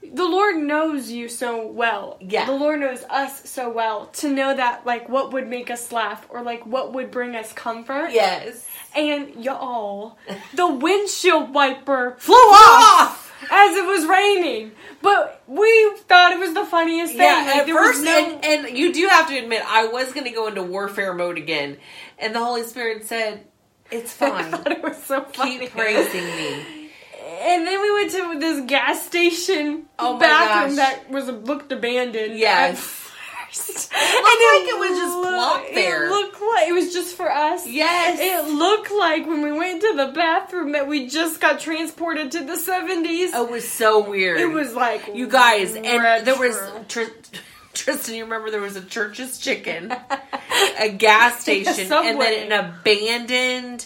the 0.03 0.25
Lord 0.25 0.57
knows 0.57 1.13
you 1.13 1.29
so 1.29 1.65
well. 1.69 2.19
Yeah. 2.21 2.47
The 2.47 2.57
Lord 2.57 2.81
knows 2.81 3.05
us 3.05 3.49
so 3.49 3.71
well 3.71 4.07
to 4.15 4.29
know 4.29 4.53
that 4.55 4.85
like 4.85 5.09
what 5.09 5.33
would 5.33 5.47
make 5.47 5.71
us 5.71 5.93
laugh 5.93 6.27
or 6.29 6.43
like 6.43 6.67
what 6.67 6.93
would 6.95 7.13
bring 7.13 7.37
us 7.37 7.53
comfort. 7.53 8.11
yes. 8.11 8.67
And 8.97 9.45
y'all, 9.45 10.19
the 10.55 10.67
windshield 10.67 11.55
wiper 11.55 12.17
flew 12.19 12.35
off 12.35 13.26
as 13.51 13.77
it 13.77 13.85
was 13.87 14.07
raining. 14.07 14.73
But 15.03 15.43
we 15.47 15.93
thought 16.09 16.33
it 16.33 16.39
was 16.39 16.55
the 16.55 16.65
funniest 16.65 17.13
thing. 17.13 17.23
Yeah, 17.23 17.45
Like, 17.47 17.69
at 17.69 17.69
first, 17.69 18.03
no- 18.05 18.11
and, 18.43 18.67
and 18.69 18.77
you 18.79 18.93
do 18.93 19.07
have 19.09 19.29
to 19.29 19.37
admit, 19.39 19.63
I 19.67 19.87
was 19.87 20.13
going 20.13 20.25
to 20.25 20.33
go 20.33 20.47
into 20.49 20.63
warfare 20.63 21.13
mode 21.15 21.39
again, 21.39 21.77
and 22.19 22.35
the 22.35 22.39
Holy 22.43 22.63
Spirit 22.65 23.05
said, 23.05 23.47
"It's 23.91 24.21
I 24.23 24.31
fine. 24.43 24.51
thought 24.53 24.73
it 24.73 24.83
was 24.83 25.03
so 25.05 25.23
funny. 25.23 25.59
Keep 25.61 25.71
praising 25.73 26.25
me." 26.25 26.91
And 27.29 27.67
then 27.67 27.81
we 27.83 27.93
went 27.93 28.11
to 28.13 28.39
this 28.39 28.65
gas 28.67 29.05
station 29.05 29.87
Oh 29.99 30.17
bathroom 30.19 30.77
that 30.77 31.11
was 31.11 31.27
looked 31.27 31.73
abandoned. 31.73 32.39
Yes. 32.39 33.06
First. 33.49 33.91
It 33.93 33.99
And 33.99 34.25
looked 34.25 34.43
like 34.43 34.69
it 34.69 34.79
was 34.79 34.99
just 34.99 35.23
plopped 35.23 35.75
there. 35.75 36.07
It 36.07 36.11
looked 36.11 36.41
like 36.41 36.69
it 36.69 36.73
was 36.73 36.93
just 36.93 37.17
for 37.17 37.31
us. 37.31 37.67
Yes. 37.67 38.19
It 38.21 38.53
looked 38.53 38.91
like 38.91 39.27
when 39.27 39.43
we 39.43 39.53
went 39.53 39.81
to 39.83 39.95
the 39.97 40.13
bathroom 40.13 40.73
that 40.73 40.87
we 40.89 41.09
just 41.09 41.41
got 41.41 41.61
transported 41.61 42.33
to 42.33 42.45
the 42.45 42.57
seventies. 42.57 43.35
It 43.35 43.51
was 43.51 43.69
so 43.69 44.09
weird. 44.09 44.41
It 44.41 44.47
was 44.47 44.75
like 44.75 45.11
you 45.15 45.29
guys, 45.29 45.75
and 45.75 45.85
there 46.27 46.39
was. 46.39 46.59
Tr- 46.89 47.03
Tristan. 47.75 48.15
You 48.15 48.25
remember 48.25 48.51
there 48.51 48.63
was 48.63 48.77
a 48.77 48.83
Church's 48.85 49.39
Chicken, 49.39 49.95
a 50.81 50.89
gas 50.89 51.41
station, 51.43 51.93
and 51.93 52.19
then 52.21 52.51
an 52.51 52.71
abandoned 52.71 53.85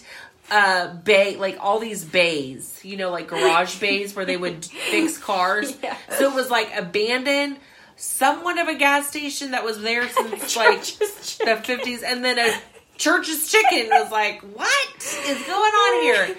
uh 0.52 0.92
bay 0.94 1.36
like 1.36 1.56
all 1.60 1.78
these 1.78 2.04
bays 2.04 2.80
you 2.82 2.96
know 2.96 3.10
like 3.12 3.28
garage 3.28 3.78
bays 3.78 4.16
where 4.16 4.24
they 4.24 4.36
would 4.36 4.64
fix 4.64 5.16
cars 5.30 5.72
Yes. 5.80 5.96
so 6.18 6.28
it 6.28 6.34
was 6.34 6.50
like 6.50 6.72
abandoned 6.76 7.56
somewhat 8.00 8.58
of 8.58 8.66
a 8.66 8.74
gas 8.74 9.08
station 9.08 9.50
that 9.50 9.62
was 9.64 9.80
there 9.82 10.08
since 10.10 10.56
like 10.56 10.82
the 10.84 11.60
50s 11.62 12.02
and 12.02 12.24
then 12.24 12.38
a 12.38 12.54
church's 12.96 13.50
chicken 13.50 13.88
was 13.90 14.10
like 14.10 14.40
what 14.42 14.96
is 14.98 15.42
going 15.46 15.50
on 15.72 16.02
here? 16.02 16.36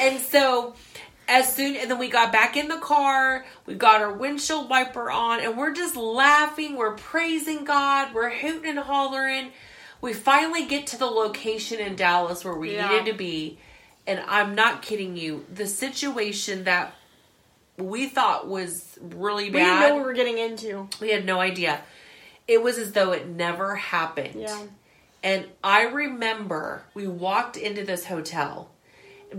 And 0.00 0.20
so 0.20 0.74
as 1.28 1.54
soon 1.54 1.76
and 1.76 1.90
then 1.90 1.98
we 1.98 2.08
got 2.08 2.32
back 2.32 2.56
in 2.56 2.68
the 2.68 2.78
car 2.78 3.44
we 3.66 3.74
got 3.74 4.00
our 4.00 4.12
windshield 4.12 4.68
wiper 4.68 5.10
on 5.10 5.40
and 5.40 5.56
we're 5.56 5.72
just 5.72 5.94
laughing 5.96 6.76
we're 6.76 6.96
praising 6.96 7.64
god 7.64 8.12
we're 8.14 8.30
hooting 8.30 8.70
and 8.70 8.78
hollering. 8.78 9.52
We 10.00 10.12
finally 10.14 10.66
get 10.66 10.88
to 10.88 10.98
the 10.98 11.06
location 11.06 11.78
in 11.78 11.94
dallas 11.94 12.44
where 12.44 12.54
we 12.56 12.74
Yeah. 12.74 12.88
needed 12.88 13.12
to 13.12 13.16
be 13.16 13.58
and 14.06 14.20
i'm 14.26 14.54
not 14.56 14.82
kidding 14.82 15.16
you 15.16 15.46
the 15.52 15.66
situation 15.68 16.64
that 16.64 16.92
we 17.82 18.08
thought 18.08 18.48
was 18.48 18.98
really 19.00 19.44
We 19.44 19.50
didn't 19.58 19.66
bad 19.68 19.88
know 19.88 19.94
what 19.94 20.02
we 20.02 20.06
were 20.06 20.12
getting 20.14 20.38
into. 20.38 20.88
we 21.00 21.10
had 21.10 21.24
no 21.24 21.40
idea. 21.40 21.80
It 22.48 22.62
was 22.62 22.78
as 22.78 22.92
though 22.92 23.12
it 23.12 23.28
never 23.28 23.76
happened. 23.76 24.34
Yeah. 24.40 24.62
And 25.22 25.46
I 25.62 25.82
remember 25.82 26.82
we 26.94 27.06
walked 27.06 27.56
into 27.56 27.84
this 27.84 28.06
hotel. 28.06 28.70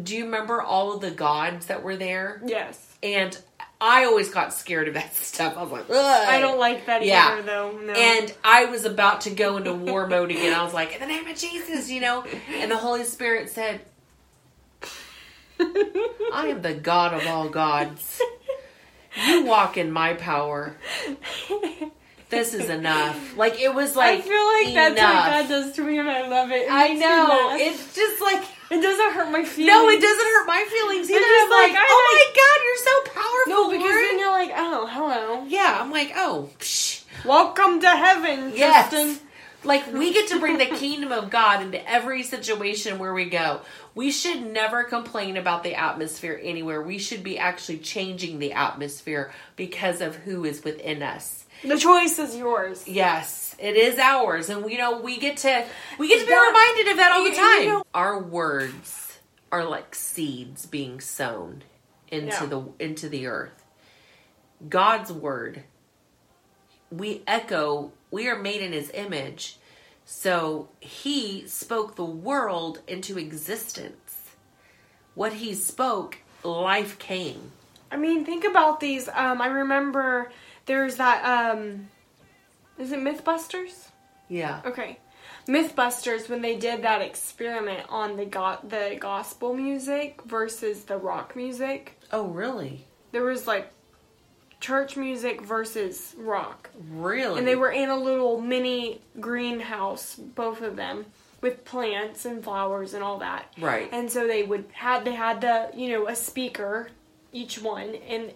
Do 0.02 0.16
you 0.16 0.26
remember 0.26 0.62
all 0.62 0.94
of 0.94 1.02
the 1.02 1.12
gods 1.12 1.66
that 1.68 1.84
were 1.84 1.96
there? 1.98 2.42
Yes. 2.46 2.80
And 3.04 3.38
I 3.82 4.06
always 4.06 4.30
got 4.30 4.54
scared 4.54 4.88
of 4.88 4.94
that 4.94 5.14
stuff. 5.16 5.58
I 5.58 5.62
was 5.64 5.72
like, 5.72 5.90
Ugh. 5.90 5.96
I 6.30 6.40
don't 6.40 6.58
like 6.60 6.86
that 6.86 7.06
Yeah. 7.06 7.34
either 7.34 7.42
though. 7.44 7.72
No. 7.78 7.94
And 7.94 8.34
I 8.44 8.66
was 8.66 8.86
about 8.86 9.22
to 9.22 9.30
go 9.32 9.58
into 9.58 9.74
war 9.74 10.08
mode 10.08 10.32
again. 10.32 10.54
I 10.54 10.64
was 10.64 10.74
like, 10.74 10.94
in 10.94 11.02
the 11.02 11.08
name 11.08 11.28
of 11.28 11.36
Jesus, 11.38 11.92
you 11.92 12.00
know? 12.00 12.24
And 12.54 12.72
the 12.72 12.78
Holy 12.78 13.04
Spirit 13.04 13.50
said, 13.50 13.82
I 16.34 16.48
am 16.48 16.62
the 16.62 16.74
God 16.74 17.14
of 17.14 17.26
all 17.28 17.50
gods. 17.50 18.22
You 19.28 19.46
walk 19.46 19.78
in 19.78 19.92
my 19.92 20.14
power. 20.16 20.76
This 22.30 22.56
is 22.56 22.68
enough. 22.68 23.38
Like 23.38 23.60
it 23.62 23.74
was 23.76 23.96
like 23.96 24.20
I 24.20 24.22
feel 24.22 24.46
like 24.54 24.74
that's 24.74 25.00
what. 25.00 25.32
God 25.44 25.48
does 25.50 25.76
to 25.76 25.84
me 25.84 26.00
and 26.00 26.10
I 26.10 26.28
love 26.28 26.50
it. 26.50 26.64
It 26.64 26.68
I 26.72 26.88
know. 26.94 27.56
It's 27.60 27.94
just 27.96 28.20
like 28.24 28.42
It 28.72 28.82
doesn't 28.82 29.12
hurt 29.14 29.32
my 29.32 29.44
feelings. 29.44 29.68
no, 29.72 29.88
it 29.90 30.02
doesn't 30.02 30.26
hurt 30.26 30.48
my 30.48 30.66
feelings 30.68 31.10
either. 31.12 31.20
I'm 31.20 31.50
like, 31.52 31.74
like, 31.74 31.84
oh 31.88 32.26
my 32.34 32.42
god, 32.42 32.64
you're 32.66 32.78
so 32.78 33.22
powerful. 33.22 33.54
No, 33.54 33.70
because 33.70 33.92
Lord." 33.92 34.04
then 34.04 34.20
you're 34.20 34.32
like, 34.32 34.52
oh, 34.56 34.88
hello. 34.90 35.46
yeah, 35.48 35.78
I'm 35.80 35.92
like, 35.92 36.12
oh, 36.16 36.50
psh. 36.58 37.04
Welcome 37.24 37.80
to 37.82 37.90
heaven, 37.90 38.52
Yes. 38.56 38.90
Justin. 38.92 39.23
Like 39.64 39.92
we 39.94 40.12
get 40.14 40.30
to 40.30 40.40
bring 40.40 40.58
the 40.58 40.66
kingdom 40.66 41.12
of 41.12 41.30
God 41.30 41.62
into 41.62 41.90
every 41.90 42.24
situation 42.24 43.00
where 43.00 43.14
we 43.14 43.26
go. 43.26 43.62
We 43.96 44.12
should 44.12 44.42
never 44.46 44.84
complain 44.84 45.38
about 45.38 45.64
the 45.64 45.76
atmosphere 45.76 46.40
anywhere. 46.42 46.82
We 46.82 46.98
should 46.98 47.24
be 47.24 47.38
actually 47.38 47.78
changing 47.80 48.40
the 48.40 48.54
atmosphere 48.54 49.32
because 49.56 50.02
of 50.02 50.16
who 50.18 50.44
is 50.46 50.64
within 50.64 51.02
us. 51.04 51.46
The 51.64 51.78
choice 51.78 52.20
is 52.20 52.36
yours. 52.36 52.86
Yes, 52.88 53.56
it 53.58 53.76
is 53.78 53.98
ours, 53.98 54.50
and 54.50 54.66
we 54.66 54.76
know 54.78 55.00
we 55.00 55.18
get 55.18 55.38
to 55.38 55.66
we 55.98 56.10
get 56.10 56.20
to 56.20 56.26
be 56.26 56.30
That- 56.32 56.48
reminded 56.48 56.92
of 56.92 56.98
that 56.98 57.12
all 57.14 57.24
the 57.24 57.32
time. 57.36 57.62
you 57.64 57.70
know- 57.70 57.84
Our 57.94 58.20
words 58.20 59.20
are 59.52 59.64
like 59.64 59.96
seeds 59.96 60.66
being 60.66 61.00
sown 61.00 61.64
into 62.10 62.28
Yeah. 62.28 62.46
the 62.48 62.64
into 62.80 63.08
the 63.08 63.28
earth. 63.28 63.64
God's 64.68 65.12
word. 65.14 65.64
We 66.92 67.24
echo. 67.26 67.92
We 68.14 68.28
are 68.28 68.38
made 68.38 68.62
in 68.62 68.74
His 68.74 68.92
image, 68.94 69.58
so 70.06 70.70
He 70.80 71.48
spoke 71.48 71.96
the 71.96 72.06
world 72.06 72.80
into 72.88 73.18
existence. 73.18 74.30
What 75.16 75.34
He 75.34 75.56
spoke, 75.56 76.20
life 76.44 77.00
came. 77.00 77.52
I 77.92 77.98
mean, 77.98 78.24
think 78.24 78.44
about 78.46 78.80
these. 78.80 79.10
Um, 79.10 79.42
I 79.42 79.48
remember 79.48 80.32
there's 80.68 80.98
that. 80.98 81.26
Um, 81.26 81.88
is 82.78 82.92
it 82.92 83.00
MythBusters? 83.00 83.88
Yeah. 84.30 84.62
Okay, 84.64 85.00
MythBusters 85.48 86.30
when 86.30 86.44
they 86.44 86.56
did 86.56 86.84
that 86.84 87.02
experiment 87.02 87.88
on 87.90 88.16
the 88.16 88.26
go- 88.26 88.60
the 88.64 88.96
gospel 89.00 89.56
music 89.56 90.22
versus 90.24 90.84
the 90.84 90.98
rock 90.98 91.36
music. 91.36 92.00
Oh, 92.12 92.28
really? 92.28 92.86
There 93.12 93.24
was 93.24 93.48
like 93.48 93.72
church 94.64 94.96
music 94.96 95.42
versus 95.42 96.16
rock. 96.18 96.70
Really? 96.90 97.38
And 97.38 97.46
they 97.46 97.56
were 97.56 97.72
in 97.72 97.90
a 97.90 97.98
little 97.98 98.40
mini 98.40 99.02
greenhouse, 99.20 100.16
both 100.16 100.62
of 100.62 100.78
them, 100.78 101.06
with 101.42 101.66
plants 101.66 102.24
and 102.24 102.42
flowers 102.42 102.94
and 102.94 103.04
all 103.04 103.20
that. 103.20 103.54
right. 103.60 103.90
And 103.92 104.10
so 104.10 104.26
they 104.26 104.42
would 104.42 104.64
have 104.72 105.04
they 105.04 105.16
had 105.16 105.42
the 105.42 105.70
you 105.76 105.90
know 105.90 106.08
a 106.08 106.16
speaker, 106.16 106.92
each 107.34 107.62
one, 107.62 107.96
and 108.08 108.32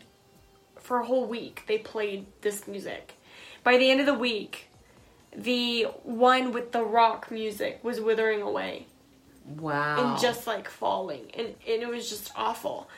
for 0.82 1.00
a 1.00 1.06
whole 1.06 1.26
week 1.26 1.64
they 1.66 1.78
played 1.78 2.26
this 2.42 2.68
music. 2.68 3.14
By 3.64 3.78
the 3.78 3.90
end 3.90 4.02
of 4.02 4.06
the 4.06 4.14
week, 4.14 4.68
the 5.34 5.84
one 6.04 6.52
with 6.52 6.74
the 6.74 6.84
rock 6.84 7.32
music 7.32 7.80
was 7.84 8.02
withering 8.02 8.42
away 8.42 8.88
wow. 9.46 10.12
and 10.12 10.22
just 10.22 10.46
like 10.46 10.68
falling, 10.68 11.32
and, 11.34 11.48
and 11.66 11.84
it 11.84 11.88
was 11.88 12.10
just 12.10 12.34
awful. 12.36 12.90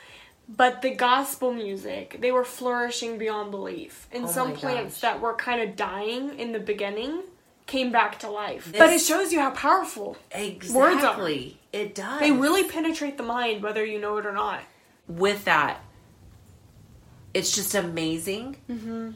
But 0.56 0.82
the 0.82 0.90
gospel 0.90 1.52
music, 1.52 2.16
they 2.20 2.32
were 2.32 2.44
flourishing 2.44 3.18
beyond 3.18 3.50
belief. 3.52 4.08
And 4.10 4.24
Oh 4.24 4.28
some 4.28 4.52
plants 4.54 4.96
gosh. 4.96 5.00
that 5.02 5.20
were 5.20 5.34
kind 5.34 5.60
of 5.62 5.76
dying 5.76 6.38
in 6.40 6.50
the 6.52 6.58
beginning 6.58 7.22
came 7.66 7.92
back 7.92 8.18
to 8.18 8.28
life. 8.28 8.64
This- 8.64 8.78
but 8.78 8.90
it 8.90 9.00
shows 9.00 9.32
you 9.32 9.38
how 9.38 9.52
powerful 9.52 10.16
Exactly. 10.32 11.56
It 11.72 11.94
does. 11.94 12.18
they 12.18 12.32
really 12.32 12.64
penetrate 12.64 13.16
the 13.16 13.22
mind, 13.22 13.62
whether 13.62 13.84
you 13.84 14.00
know 14.00 14.16
it 14.16 14.26
or 14.26 14.32
not. 14.32 14.60
with 15.06 15.44
that, 15.44 15.80
it's 17.32 17.54
just 17.54 17.74
amazing 17.76 18.56
Mm-hmm. 18.68 19.10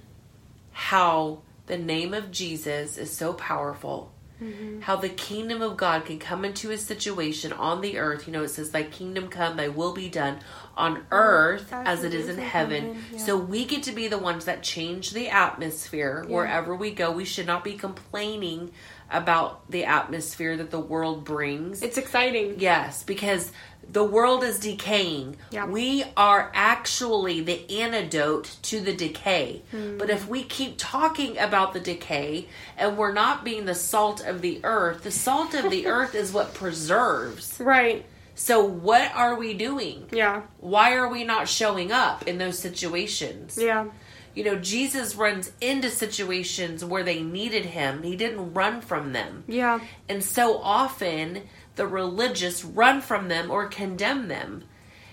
how 0.73 1.41
the 1.67 1.77
name 1.79 2.15
of 2.15 2.31
Jesus 2.31 2.97
is 2.97 3.11
so 3.11 3.33
powerful. 3.33 4.13
Mm-hmm. 4.43 4.81
How 4.81 4.97
the 4.97 5.09
kingdom 5.09 5.63
of 5.63 5.77
God 5.77 6.07
can 6.07 6.19
come 6.19 6.45
into 6.45 6.73
a 6.73 6.79
situation 6.79 7.53
on 7.53 7.81
the 7.81 7.99
earth. 7.99 8.27
You 8.27 8.33
know, 8.33 8.43
it 8.43 8.49
says, 8.49 8.71
Thy 8.71 8.83
kingdom 8.83 9.29
come, 9.29 9.57
thy 9.57 9.69
will 9.69 9.93
be 9.93 10.09
done 10.09 10.41
on 10.77 11.07
earth 11.13 11.73
as 11.73 12.03
it 12.03 12.13
is 12.15 12.29
in 12.29 12.39
heaven. 12.39 12.97
yeah. 13.13 13.19
So 13.19 13.37
we 13.37 13.65
get 13.65 13.85
to 13.85 13.93
be 13.93 14.09
the 14.09 14.19
ones 14.19 14.45
that 14.47 14.63
change 14.63 15.13
the 15.13 15.29
atmosphere 15.29 16.25
wherever 16.27 16.75
we 16.75 16.91
go. 16.91 17.13
We 17.13 17.25
should 17.25 17.47
not 17.47 17.63
be 17.63 17.75
complaining 17.75 18.73
about 19.15 19.71
the 19.71 19.85
atmosphere 19.85 20.57
that 20.57 20.71
the 20.71 20.81
world 20.81 21.25
brings. 21.25 21.83
It's 21.83 21.97
exciting. 21.99 22.57
Yes, 22.59 23.03
because 23.03 23.53
the 23.91 24.05
world 24.05 24.45
is 24.45 24.59
decaying. 24.59 25.37
Yeah. 25.51 25.67
We 25.67 26.05
are 26.17 26.51
actually 26.55 27.41
the 27.41 27.81
antidote 27.81 28.57
to 28.63 28.81
the 28.81 28.95
decay. 28.95 29.63
Hmm. 29.71 29.99
But 29.99 30.11
if 30.11 30.29
we 30.29 30.43
keep 30.43 30.75
talking 30.79 31.39
about 31.39 31.75
the 31.75 31.81
decay 31.81 32.49
and 32.77 32.97
we're 32.97 33.13
not 33.13 33.45
being 33.45 33.65
the 33.65 33.75
salt 33.75 34.25
of 34.25 34.41
the 34.41 34.61
earth, 34.65 35.05
the 35.05 35.11
salt 35.11 35.55
of 35.55 35.71
the 35.71 35.87
earth 35.95 36.15
is 36.15 36.33
what 36.33 36.55
preserves. 36.55 37.61
Right. 37.61 38.05
So 38.35 38.65
what 38.65 39.15
are 39.15 39.37
we 39.37 39.55
doing? 39.55 40.09
Yeah. 40.11 40.43
Why 40.59 40.95
are 40.95 41.09
we 41.09 41.25
not 41.25 41.49
showing 41.49 41.93
up 41.93 42.27
in 42.27 42.39
those 42.39 42.59
situations? 42.59 43.57
Yeah. 43.61 43.87
You 44.35 44.45
know, 44.45 44.57
Jesus 44.57 45.15
runs 45.15 45.53
into 45.61 45.91
situations 45.91 46.85
where 46.85 47.03
they 47.03 47.23
needed 47.23 47.67
him. 47.67 48.03
He 48.03 48.17
didn't 48.17 48.55
run 48.55 48.81
from 48.81 49.13
them. 49.13 49.45
Yeah. 49.47 49.81
And 50.09 50.25
so 50.25 50.59
often 50.59 51.43
the 51.77 51.87
religious 51.87 52.65
run 52.65 53.01
from 53.01 53.29
them 53.29 53.51
or 53.51 53.67
condemn 53.67 54.29
them. 54.29 54.65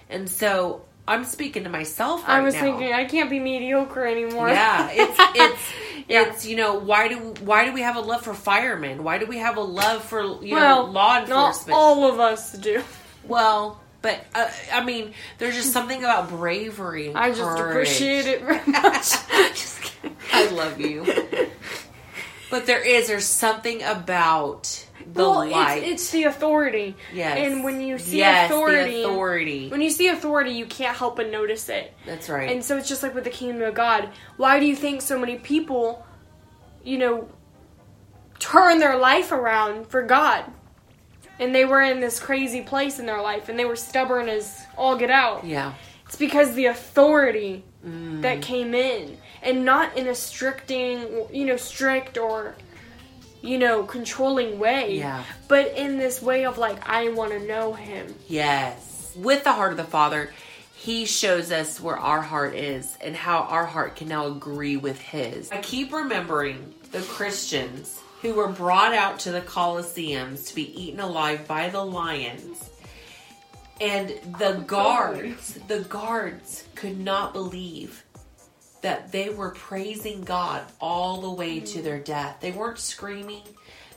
And 0.09 0.29
so 0.29 0.85
I'm 1.07 1.23
speaking 1.23 1.63
to 1.63 1.69
myself 1.69 2.21
right 2.21 2.29
now. 2.29 2.35
I 2.35 2.39
was 2.41 2.53
now. 2.55 2.61
thinking 2.61 2.93
I 2.93 3.05
can't 3.05 3.29
be 3.29 3.39
mediocre 3.39 4.05
anymore. 4.05 4.49
Yeah, 4.49 4.89
it's 4.93 5.19
it's 5.35 5.73
Yeah. 6.07 6.29
it's 6.29 6.45
you 6.45 6.55
know 6.55 6.75
why 6.75 7.07
do 7.07 7.17
why 7.41 7.65
do 7.65 7.73
we 7.73 7.81
have 7.81 7.95
a 7.95 8.01
love 8.01 8.23
for 8.23 8.33
firemen? 8.33 9.03
Why 9.03 9.17
do 9.17 9.25
we 9.25 9.37
have 9.37 9.57
a 9.57 9.61
love 9.61 10.03
for 10.03 10.21
you 10.43 10.55
well, 10.55 10.87
know 10.87 10.91
law 10.91 11.13
not 11.19 11.21
enforcement? 11.23 11.77
all 11.77 12.11
of 12.11 12.19
us 12.19 12.53
do. 12.53 12.83
well, 13.23 13.80
but 14.01 14.25
uh, 14.33 14.49
I 14.73 14.83
mean, 14.83 15.13
there's 15.37 15.55
just 15.55 15.71
something 15.71 15.99
about 15.99 16.29
bravery. 16.29 17.09
And 17.09 17.17
I 17.17 17.29
just 17.29 17.41
courage. 17.41 17.87
appreciate 17.87 18.25
it 18.25 18.41
very 18.41 18.65
much. 18.65 19.13
I 20.33 20.49
love 20.51 20.79
you. 20.79 21.05
But 22.49 22.65
there 22.65 22.83
is 22.83 23.07
there's 23.07 23.25
something 23.25 23.81
about 23.83 24.85
the 25.13 25.21
well, 25.21 25.47
light. 25.47 25.83
it's, 25.83 26.03
it's 26.03 26.11
the 26.11 26.23
authority. 26.23 26.95
yes. 27.13 27.37
And 27.37 27.63
when 27.63 27.81
you 27.81 27.97
see 27.97 28.17
yes, 28.17 28.49
authority, 28.49 28.91
the 28.91 29.03
authority. 29.03 29.69
when 29.69 29.81
you 29.81 29.89
see 29.89 30.07
authority, 30.07 30.51
you 30.51 30.65
can't 30.65 30.97
help 30.97 31.15
but 31.15 31.29
notice 31.29 31.69
it. 31.69 31.93
That's 32.05 32.29
right. 32.29 32.51
And 32.51 32.63
so 32.63 32.77
it's 32.77 32.89
just 32.89 33.03
like 33.03 33.15
with 33.15 33.23
the 33.23 33.29
kingdom 33.29 33.61
of 33.61 33.73
God. 33.73 34.09
Why 34.37 34.59
do 34.59 34.65
you 34.65 34.75
think 34.75 35.01
so 35.01 35.17
many 35.17 35.37
people, 35.37 36.05
you 36.83 36.97
know, 36.97 37.29
turn 38.39 38.79
their 38.79 38.97
life 38.97 39.31
around 39.31 39.87
for 39.87 40.01
God? 40.03 40.45
And 41.41 41.53
they 41.53 41.65
were 41.65 41.81
in 41.81 41.99
this 41.99 42.19
crazy 42.19 42.61
place 42.61 42.99
in 42.99 43.05
their 43.05 43.21
life 43.21 43.49
and 43.49 43.57
they 43.59 43.65
were 43.65 43.75
stubborn 43.75 44.29
as 44.29 44.65
all 44.77 44.95
get 44.95 45.09
out. 45.09 45.43
yeah. 45.45 45.73
It's 46.05 46.15
because 46.17 46.53
the 46.55 46.65
authority 46.67 47.63
Mm. 47.85 48.21
that 48.21 48.43
came 48.43 48.75
in 48.75 49.17
and 49.41 49.65
not 49.65 49.97
in 49.97 50.07
a 50.07 50.13
stricting, 50.13 51.25
you 51.33 51.45
know, 51.47 51.57
strict 51.57 52.17
or 52.19 52.55
you 53.41 53.57
know, 53.57 53.81
controlling 53.81 54.59
way. 54.59 54.97
Yeah. 54.99 55.23
But 55.47 55.75
in 55.75 55.97
this 55.97 56.21
way 56.21 56.45
of 56.45 56.59
like 56.59 56.77
I 56.87 57.09
want 57.09 57.31
to 57.31 57.39
know 57.39 57.73
him. 57.73 58.13
Yes. 58.27 59.13
With 59.15 59.43
the 59.43 59.53
heart 59.53 59.71
of 59.71 59.77
the 59.77 59.83
Father, 59.83 60.31
He 60.75 61.05
shows 61.05 61.51
us 61.51 61.79
where 61.81 61.97
our 61.97 62.21
heart 62.21 62.53
is 62.53 62.95
and 63.01 63.15
how 63.15 63.39
our 63.39 63.65
heart 63.65 63.95
can 63.95 64.07
now 64.09 64.27
agree 64.27 64.77
with 64.77 64.99
His. 65.01 65.51
I 65.51 65.57
keep 65.57 65.91
remembering 65.91 66.73
the 66.91 67.01
Christians 67.01 67.99
who 68.21 68.33
were 68.33 68.47
brought 68.49 68.93
out 68.93 69.19
to 69.19 69.31
the 69.31 69.41
Colosseums 69.41 70.47
to 70.47 70.55
be 70.55 70.79
eaten 70.81 70.99
alive 70.99 71.47
by 71.47 71.69
the 71.69 71.83
lions. 71.83 72.69
And 73.79 74.09
the 74.37 74.63
guards, 74.67 75.57
the 75.67 75.79
guards 75.81 76.65
could 76.75 76.99
not 76.99 77.33
believe 77.33 78.03
that 78.81 79.11
they 79.11 79.29
were 79.29 79.51
praising 79.51 80.21
God 80.21 80.63
all 80.79 81.21
the 81.21 81.31
way 81.31 81.59
to 81.59 81.81
their 81.81 81.99
death. 81.99 82.37
They 82.41 82.51
weren't 82.51 82.79
screaming. 82.79 83.43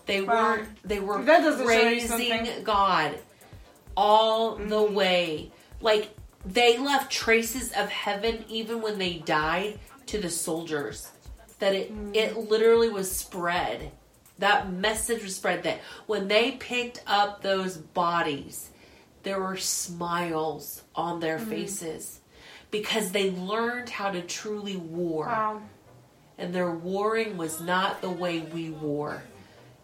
They 0.06 0.20
Wow. 0.22 0.34
weren't 0.34 0.68
they 0.88 1.00
were 1.00 1.22
That 1.22 1.42
doesn't 1.42 1.66
show 1.66 1.88
you 1.88 2.06
praising. 2.08 2.64
God 2.64 3.18
all 3.96 4.56
the 4.56 4.62
Mm-hmm. 4.64 4.94
way. 4.94 5.52
Like 5.80 6.10
they 6.46 6.76
left 6.78 7.10
traces 7.10 7.72
of 7.72 7.88
heaven 7.88 8.44
even 8.48 8.82
when 8.82 8.98
they 8.98 9.14
died 9.18 9.78
to 10.06 10.18
the 10.18 10.30
soldiers. 10.30 11.08
That 11.58 11.74
it 11.74 11.92
Mm. 11.92 12.14
it 12.16 12.36
literally 12.36 12.88
was 12.90 13.10
spread. 13.14 13.92
That 14.38 14.72
message 14.72 15.22
was 15.22 15.36
spread 15.36 15.62
that 15.62 15.80
when 16.06 16.28
they 16.28 16.52
picked 16.52 17.02
up 17.06 17.42
those 17.42 17.76
bodies, 17.76 18.70
there 19.22 19.40
were 19.40 19.56
smiles 19.56 20.82
on 20.94 21.20
their 21.20 21.38
Mm-hmm. 21.38 21.50
faces 21.50 22.20
because 22.70 23.12
they 23.12 23.30
learned 23.30 23.88
how 23.90 24.10
to 24.10 24.20
truly 24.22 24.76
war. 24.76 25.60
And 26.36 26.52
their 26.52 26.70
warring 26.72 27.36
was 27.36 27.60
not 27.60 28.00
the 28.02 28.10
way 28.10 28.40
we 28.40 28.70
war 28.70 29.22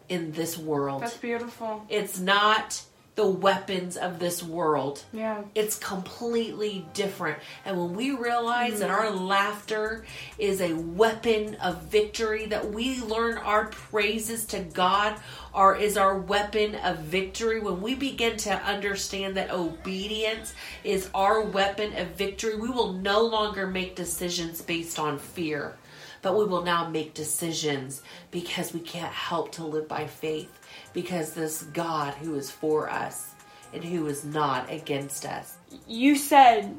in 0.08 0.32
this 0.32 0.58
world. 0.58 1.02
That's 1.02 1.16
beautiful. 1.16 1.86
It's 1.88 2.18
not 2.18 2.82
the 3.16 3.26
weapons 3.26 3.96
of 3.96 4.18
this 4.18 4.42
world. 4.42 5.04
Yeah. 5.12 5.42
It's 5.54 5.78
completely 5.78 6.86
different. 6.94 7.38
And 7.64 7.78
when 7.78 7.94
we 7.94 8.12
realize 8.12 8.80
that 8.80 8.88
mm. 8.88 8.98
our 8.98 9.10
laughter 9.10 10.04
is 10.38 10.60
a 10.60 10.74
weapon 10.74 11.56
of 11.56 11.82
victory, 11.82 12.46
that 12.46 12.70
we 12.70 13.00
learn 13.00 13.36
our 13.38 13.66
praises 13.66 14.44
to 14.46 14.60
God 14.60 15.20
are 15.52 15.76
is 15.76 15.96
our 15.96 16.16
weapon 16.16 16.76
of 16.76 16.98
victory, 16.98 17.60
when 17.60 17.82
we 17.82 17.94
begin 17.94 18.36
to 18.36 18.52
understand 18.52 19.36
that 19.36 19.50
obedience 19.50 20.54
is 20.84 21.10
our 21.12 21.42
weapon 21.42 21.92
of 21.96 22.08
victory, 22.08 22.56
we 22.56 22.68
will 22.68 22.92
no 22.92 23.22
longer 23.22 23.66
make 23.66 23.96
decisions 23.96 24.62
based 24.62 24.98
on 24.98 25.18
fear. 25.18 25.76
But 26.22 26.36
we 26.36 26.44
will 26.44 26.62
now 26.62 26.88
make 26.88 27.14
decisions 27.14 28.02
because 28.30 28.74
we 28.74 28.80
can't 28.80 29.12
help 29.12 29.52
to 29.52 29.64
live 29.64 29.88
by 29.88 30.06
faith. 30.06 30.50
Because 30.92 31.32
this 31.34 31.62
God 31.62 32.14
who 32.14 32.34
is 32.34 32.50
for 32.50 32.90
us 32.90 33.34
and 33.72 33.82
who 33.82 34.06
is 34.06 34.24
not 34.24 34.70
against 34.70 35.24
us. 35.24 35.56
You 35.86 36.16
said 36.16 36.74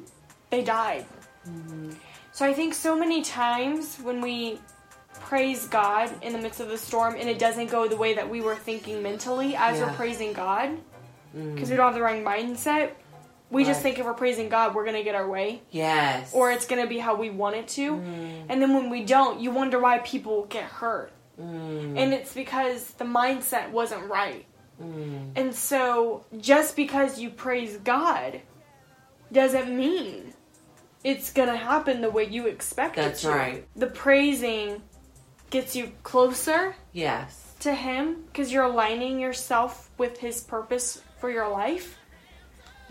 they 0.49 0.63
died. 0.63 1.05
Mm-hmm. 1.47 1.91
So 2.33 2.45
I 2.45 2.53
think 2.53 2.73
so 2.73 2.97
many 2.97 3.23
times 3.23 3.97
when 3.97 4.21
we 4.21 4.59
praise 5.13 5.67
God 5.67 6.11
in 6.21 6.33
the 6.33 6.39
midst 6.39 6.59
of 6.59 6.69
the 6.69 6.77
storm 6.77 7.15
and 7.17 7.29
it 7.29 7.39
doesn't 7.39 7.69
go 7.69 7.87
the 7.87 7.97
way 7.97 8.13
that 8.13 8.29
we 8.29 8.41
were 8.41 8.55
thinking 8.55 9.01
mentally 9.01 9.55
as 9.55 9.77
Yeah. 9.77 9.85
Mm. 9.85 9.87
we're 9.87 9.93
praising 9.93 10.33
God, 10.33 10.77
because 11.33 11.69
we 11.69 11.75
don't 11.75 11.85
have 11.85 11.95
the 11.95 12.01
right 12.01 12.23
mindset, 12.23 12.91
we 13.51 13.65
just 13.65 13.81
think 13.81 13.99
if 13.99 14.05
we're 14.05 14.13
praising 14.13 14.49
God, 14.49 14.73
we're 14.73 14.85
going 14.85 14.95
to 14.95 15.03
get 15.03 15.13
our 15.13 15.27
way. 15.29 15.61
Yes. 15.71 16.33
or 16.33 16.51
it's 16.51 16.65
gonna 16.65 16.87
be 16.87 16.97
how 16.97 17.15
we 17.15 17.29
want 17.29 17.55
it 17.57 17.67
to. 17.69 17.91
Mm. 17.97 18.45
And 18.49 18.61
then 18.61 18.73
when 18.73 18.89
we 18.89 19.03
don't, 19.03 19.39
you 19.39 19.51
wonder 19.51 19.79
why 19.79 19.99
people 19.99 20.45
get 20.45 20.63
hurt. 20.63 21.11
Mm. 21.39 21.97
And 21.97 22.13
it's 22.13 22.33
because 22.33 22.85
the 22.93 23.05
mindset 23.05 23.69
wasn't 23.71 24.09
right. 24.09 24.45
Mm. 24.81 25.31
And 25.35 25.53
so 25.53 26.25
just 26.39 26.75
because 26.75 27.19
you 27.19 27.29
praise 27.29 27.77
God 27.77 28.41
doesn't 29.31 29.75
mean 29.75 30.33
it's 31.03 31.31
gonna 31.33 31.55
happen 31.57 32.01
the 32.01 32.09
way 32.09 32.25
you 32.25 32.47
expect 32.47 32.95
That's 32.95 33.23
it 33.23 33.27
to. 33.27 33.33
right. 33.33 33.67
The 33.75 33.87
praising 33.87 34.81
gets 35.49 35.75
you 35.75 35.91
closer 36.03 36.75
Yes. 36.93 37.53
to 37.61 37.73
Him 37.73 38.23
because 38.27 38.51
you're 38.51 38.63
aligning 38.65 39.19
yourself 39.19 39.89
with 39.97 40.19
His 40.19 40.41
purpose 40.41 41.01
for 41.19 41.29
your 41.29 41.49
life. 41.49 41.97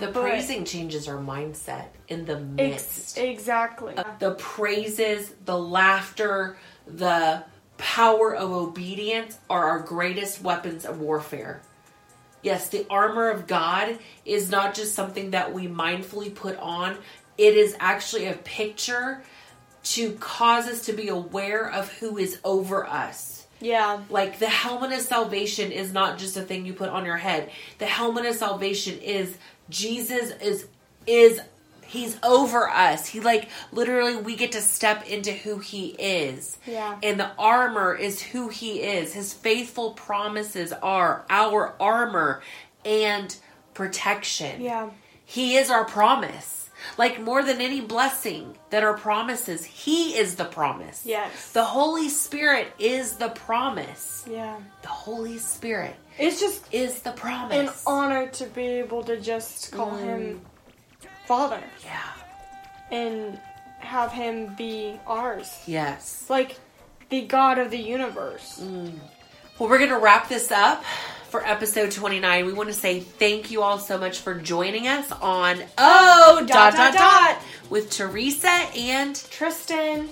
The 0.01 0.09
But- 0.09 0.23
praising 0.23 0.65
changes 0.65 1.07
our 1.09 1.19
mindset 1.19 1.87
in 2.09 2.25
the 2.25 2.35
Ex- 2.59 2.85
midst. 2.87 3.19
exactly. 3.19 3.95
Uh, 3.97 4.05
the 4.19 4.33
praises, 4.33 5.33
the 5.45 5.59
laughter, 5.59 6.57
the 6.87 7.45
power 7.79 8.35
of 8.35 8.51
obedience 8.51 9.39
are 9.49 9.69
our 9.71 9.79
greatest 9.81 10.43
weapons 10.43 10.85
of 10.85 11.01
warfare. 11.01 11.63
Yes, 12.43 12.69
the 12.69 12.87
armor 12.91 13.29
of 13.31 13.47
God 13.47 13.99
is 14.25 14.51
not 14.51 14.75
just 14.75 14.95
something 14.95 15.31
that 15.33 15.53
we 15.53 15.67
mindfully 15.69 16.35
put 16.35 16.57
on, 16.59 16.97
it 17.37 17.57
is 17.57 17.77
actually 17.81 18.27
a 18.27 18.35
picture 18.35 19.23
to 19.83 20.13
cause 20.15 20.67
us 20.67 20.85
to 20.87 20.93
be 20.93 21.09
aware 21.09 21.71
of 21.71 21.91
who 21.95 22.19
is 22.19 22.39
over 22.45 22.87
us. 22.87 23.47
yeah. 23.63 24.01
Like 24.09 24.39
the 24.39 24.49
helmet 24.49 24.93
of 24.93 25.01
salvation 25.03 25.71
is 25.71 25.93
not 25.93 26.17
just 26.19 26.35
a 26.37 26.41
thing 26.43 26.65
you 26.65 26.73
put 26.73 26.89
on 26.89 27.05
your 27.05 27.19
head. 27.19 27.51
The 27.79 27.85
helmet 27.87 28.25
of 28.25 28.35
salvation 28.37 28.99
is 29.01 29.37
Jesus 29.71 30.33
is 30.43 30.67
is 31.07 31.41
he's 31.87 32.19
over 32.23 32.69
us. 32.69 33.07
He 33.07 33.21
like 33.21 33.49
literally 33.73 34.17
we 34.17 34.37
get 34.37 34.53
to 34.53 34.61
step 34.61 35.09
into 35.09 35.33
who 35.33 35.59
he 35.59 35.89
is. 35.89 36.59
Yeah. 36.67 36.99
And 37.03 37.19
the 37.19 37.31
armor 37.39 37.95
is 37.95 38.23
who 38.23 38.49
he 38.49 38.83
is. 38.83 39.13
His 39.13 39.33
faithful 39.33 39.93
promises 39.93 40.73
are 40.73 41.25
our 41.29 41.75
armor 41.81 42.43
and 42.85 43.35
protection. 43.75 44.61
Yeah. 44.61 44.91
He 45.25 45.57
is 45.57 45.71
our 45.71 45.85
promise. 45.85 46.60
Like 46.99 47.21
more 47.21 47.43
than 47.43 47.61
any 47.61 47.81
blessing 47.81 48.57
that 48.71 48.83
are 48.83 48.95
promises, 48.95 49.65
he 49.65 50.17
is 50.17 50.37
the 50.37 50.45
promise. 50.45 51.03
Yes. 51.05 51.53
The 51.53 51.65
Holy 51.65 52.09
Spirit 52.09 52.69
is 52.79 53.17
the 53.17 53.29
promise. 53.29 54.25
Yeah. 54.31 54.57
The 54.83 54.89
Holy 54.89 55.39
Spirit 55.39 55.97
It's 56.19 56.41
just 56.41 56.73
is 56.73 57.01
the 57.01 57.13
promise. 57.13 57.69
an 57.69 57.75
honor 57.87 58.29
to 58.29 58.45
be 58.47 58.67
able 58.67 59.03
to 59.05 59.21
just 59.21 59.73
call 59.73 59.97
him 59.97 60.41
mm. 60.41 61.07
Father 61.27 61.63
yeah. 61.85 62.13
and 62.91 63.39
have 63.79 64.13
him 64.13 64.55
be 64.57 64.99
ours. 65.07 65.63
Yes. 65.67 66.27
Like 66.29 66.57
the 67.09 67.23
God 67.23 67.59
of 67.59 67.71
the 67.71 67.79
universe. 67.79 68.61
Mm. 68.63 68.93
Well, 69.59 69.69
we're 69.69 69.79
going 69.79 69.91
to 69.91 69.99
wrap 69.99 70.29
this 70.29 70.51
up 70.51 70.83
for 71.31 71.47
episode 71.47 71.93
29. 71.93 72.45
We 72.47 72.53
want 72.53 72.69
to 72.69 72.75
say 72.75 73.01
thank 73.01 73.51
you 73.51 73.63
all 73.63 73.79
so 73.79 73.99
much 73.99 74.19
for 74.19 74.35
joining 74.35 74.89
us 74.89 75.11
on 75.13 75.63
Oh, 75.79 76.45
dot, 76.47 76.75
dot, 76.75 76.95
dot, 76.95 77.39
with 77.71 77.91
Teresa 77.91 78.49
and 78.49 79.15
Tristan, 79.31 80.09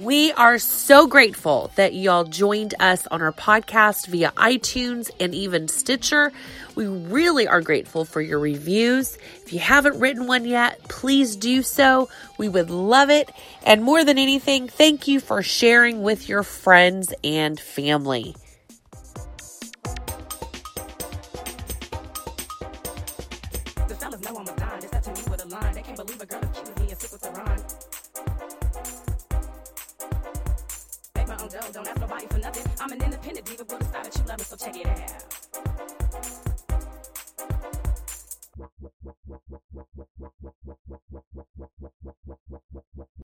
We 0.00 0.32
are 0.32 0.58
so 0.58 1.06
grateful 1.06 1.70
that 1.76 1.94
y'all 1.94 2.24
joined 2.24 2.74
us 2.80 3.06
on 3.06 3.22
our 3.22 3.32
podcast 3.32 4.08
via 4.08 4.32
iTunes 4.32 5.08
and 5.20 5.34
even 5.34 5.68
Stitcher. 5.68 6.32
We 6.74 6.86
really 6.86 7.46
are 7.46 7.60
grateful 7.60 8.04
for 8.04 8.20
your 8.20 8.40
reviews. 8.40 9.16
If 9.44 9.52
you 9.52 9.60
haven't 9.60 10.00
written 10.00 10.26
one 10.26 10.44
yet, 10.46 10.82
please 10.88 11.36
do 11.36 11.62
so. 11.62 12.08
We 12.38 12.48
would 12.48 12.70
love 12.70 13.08
it. 13.08 13.30
And 13.64 13.84
more 13.84 14.04
than 14.04 14.18
anything, 14.18 14.68
thank 14.68 15.06
you 15.06 15.20
for 15.20 15.42
sharing 15.42 16.02
with 16.02 16.28
your 16.28 16.42
friends 16.42 17.14
and 17.22 17.58
family. 17.58 18.34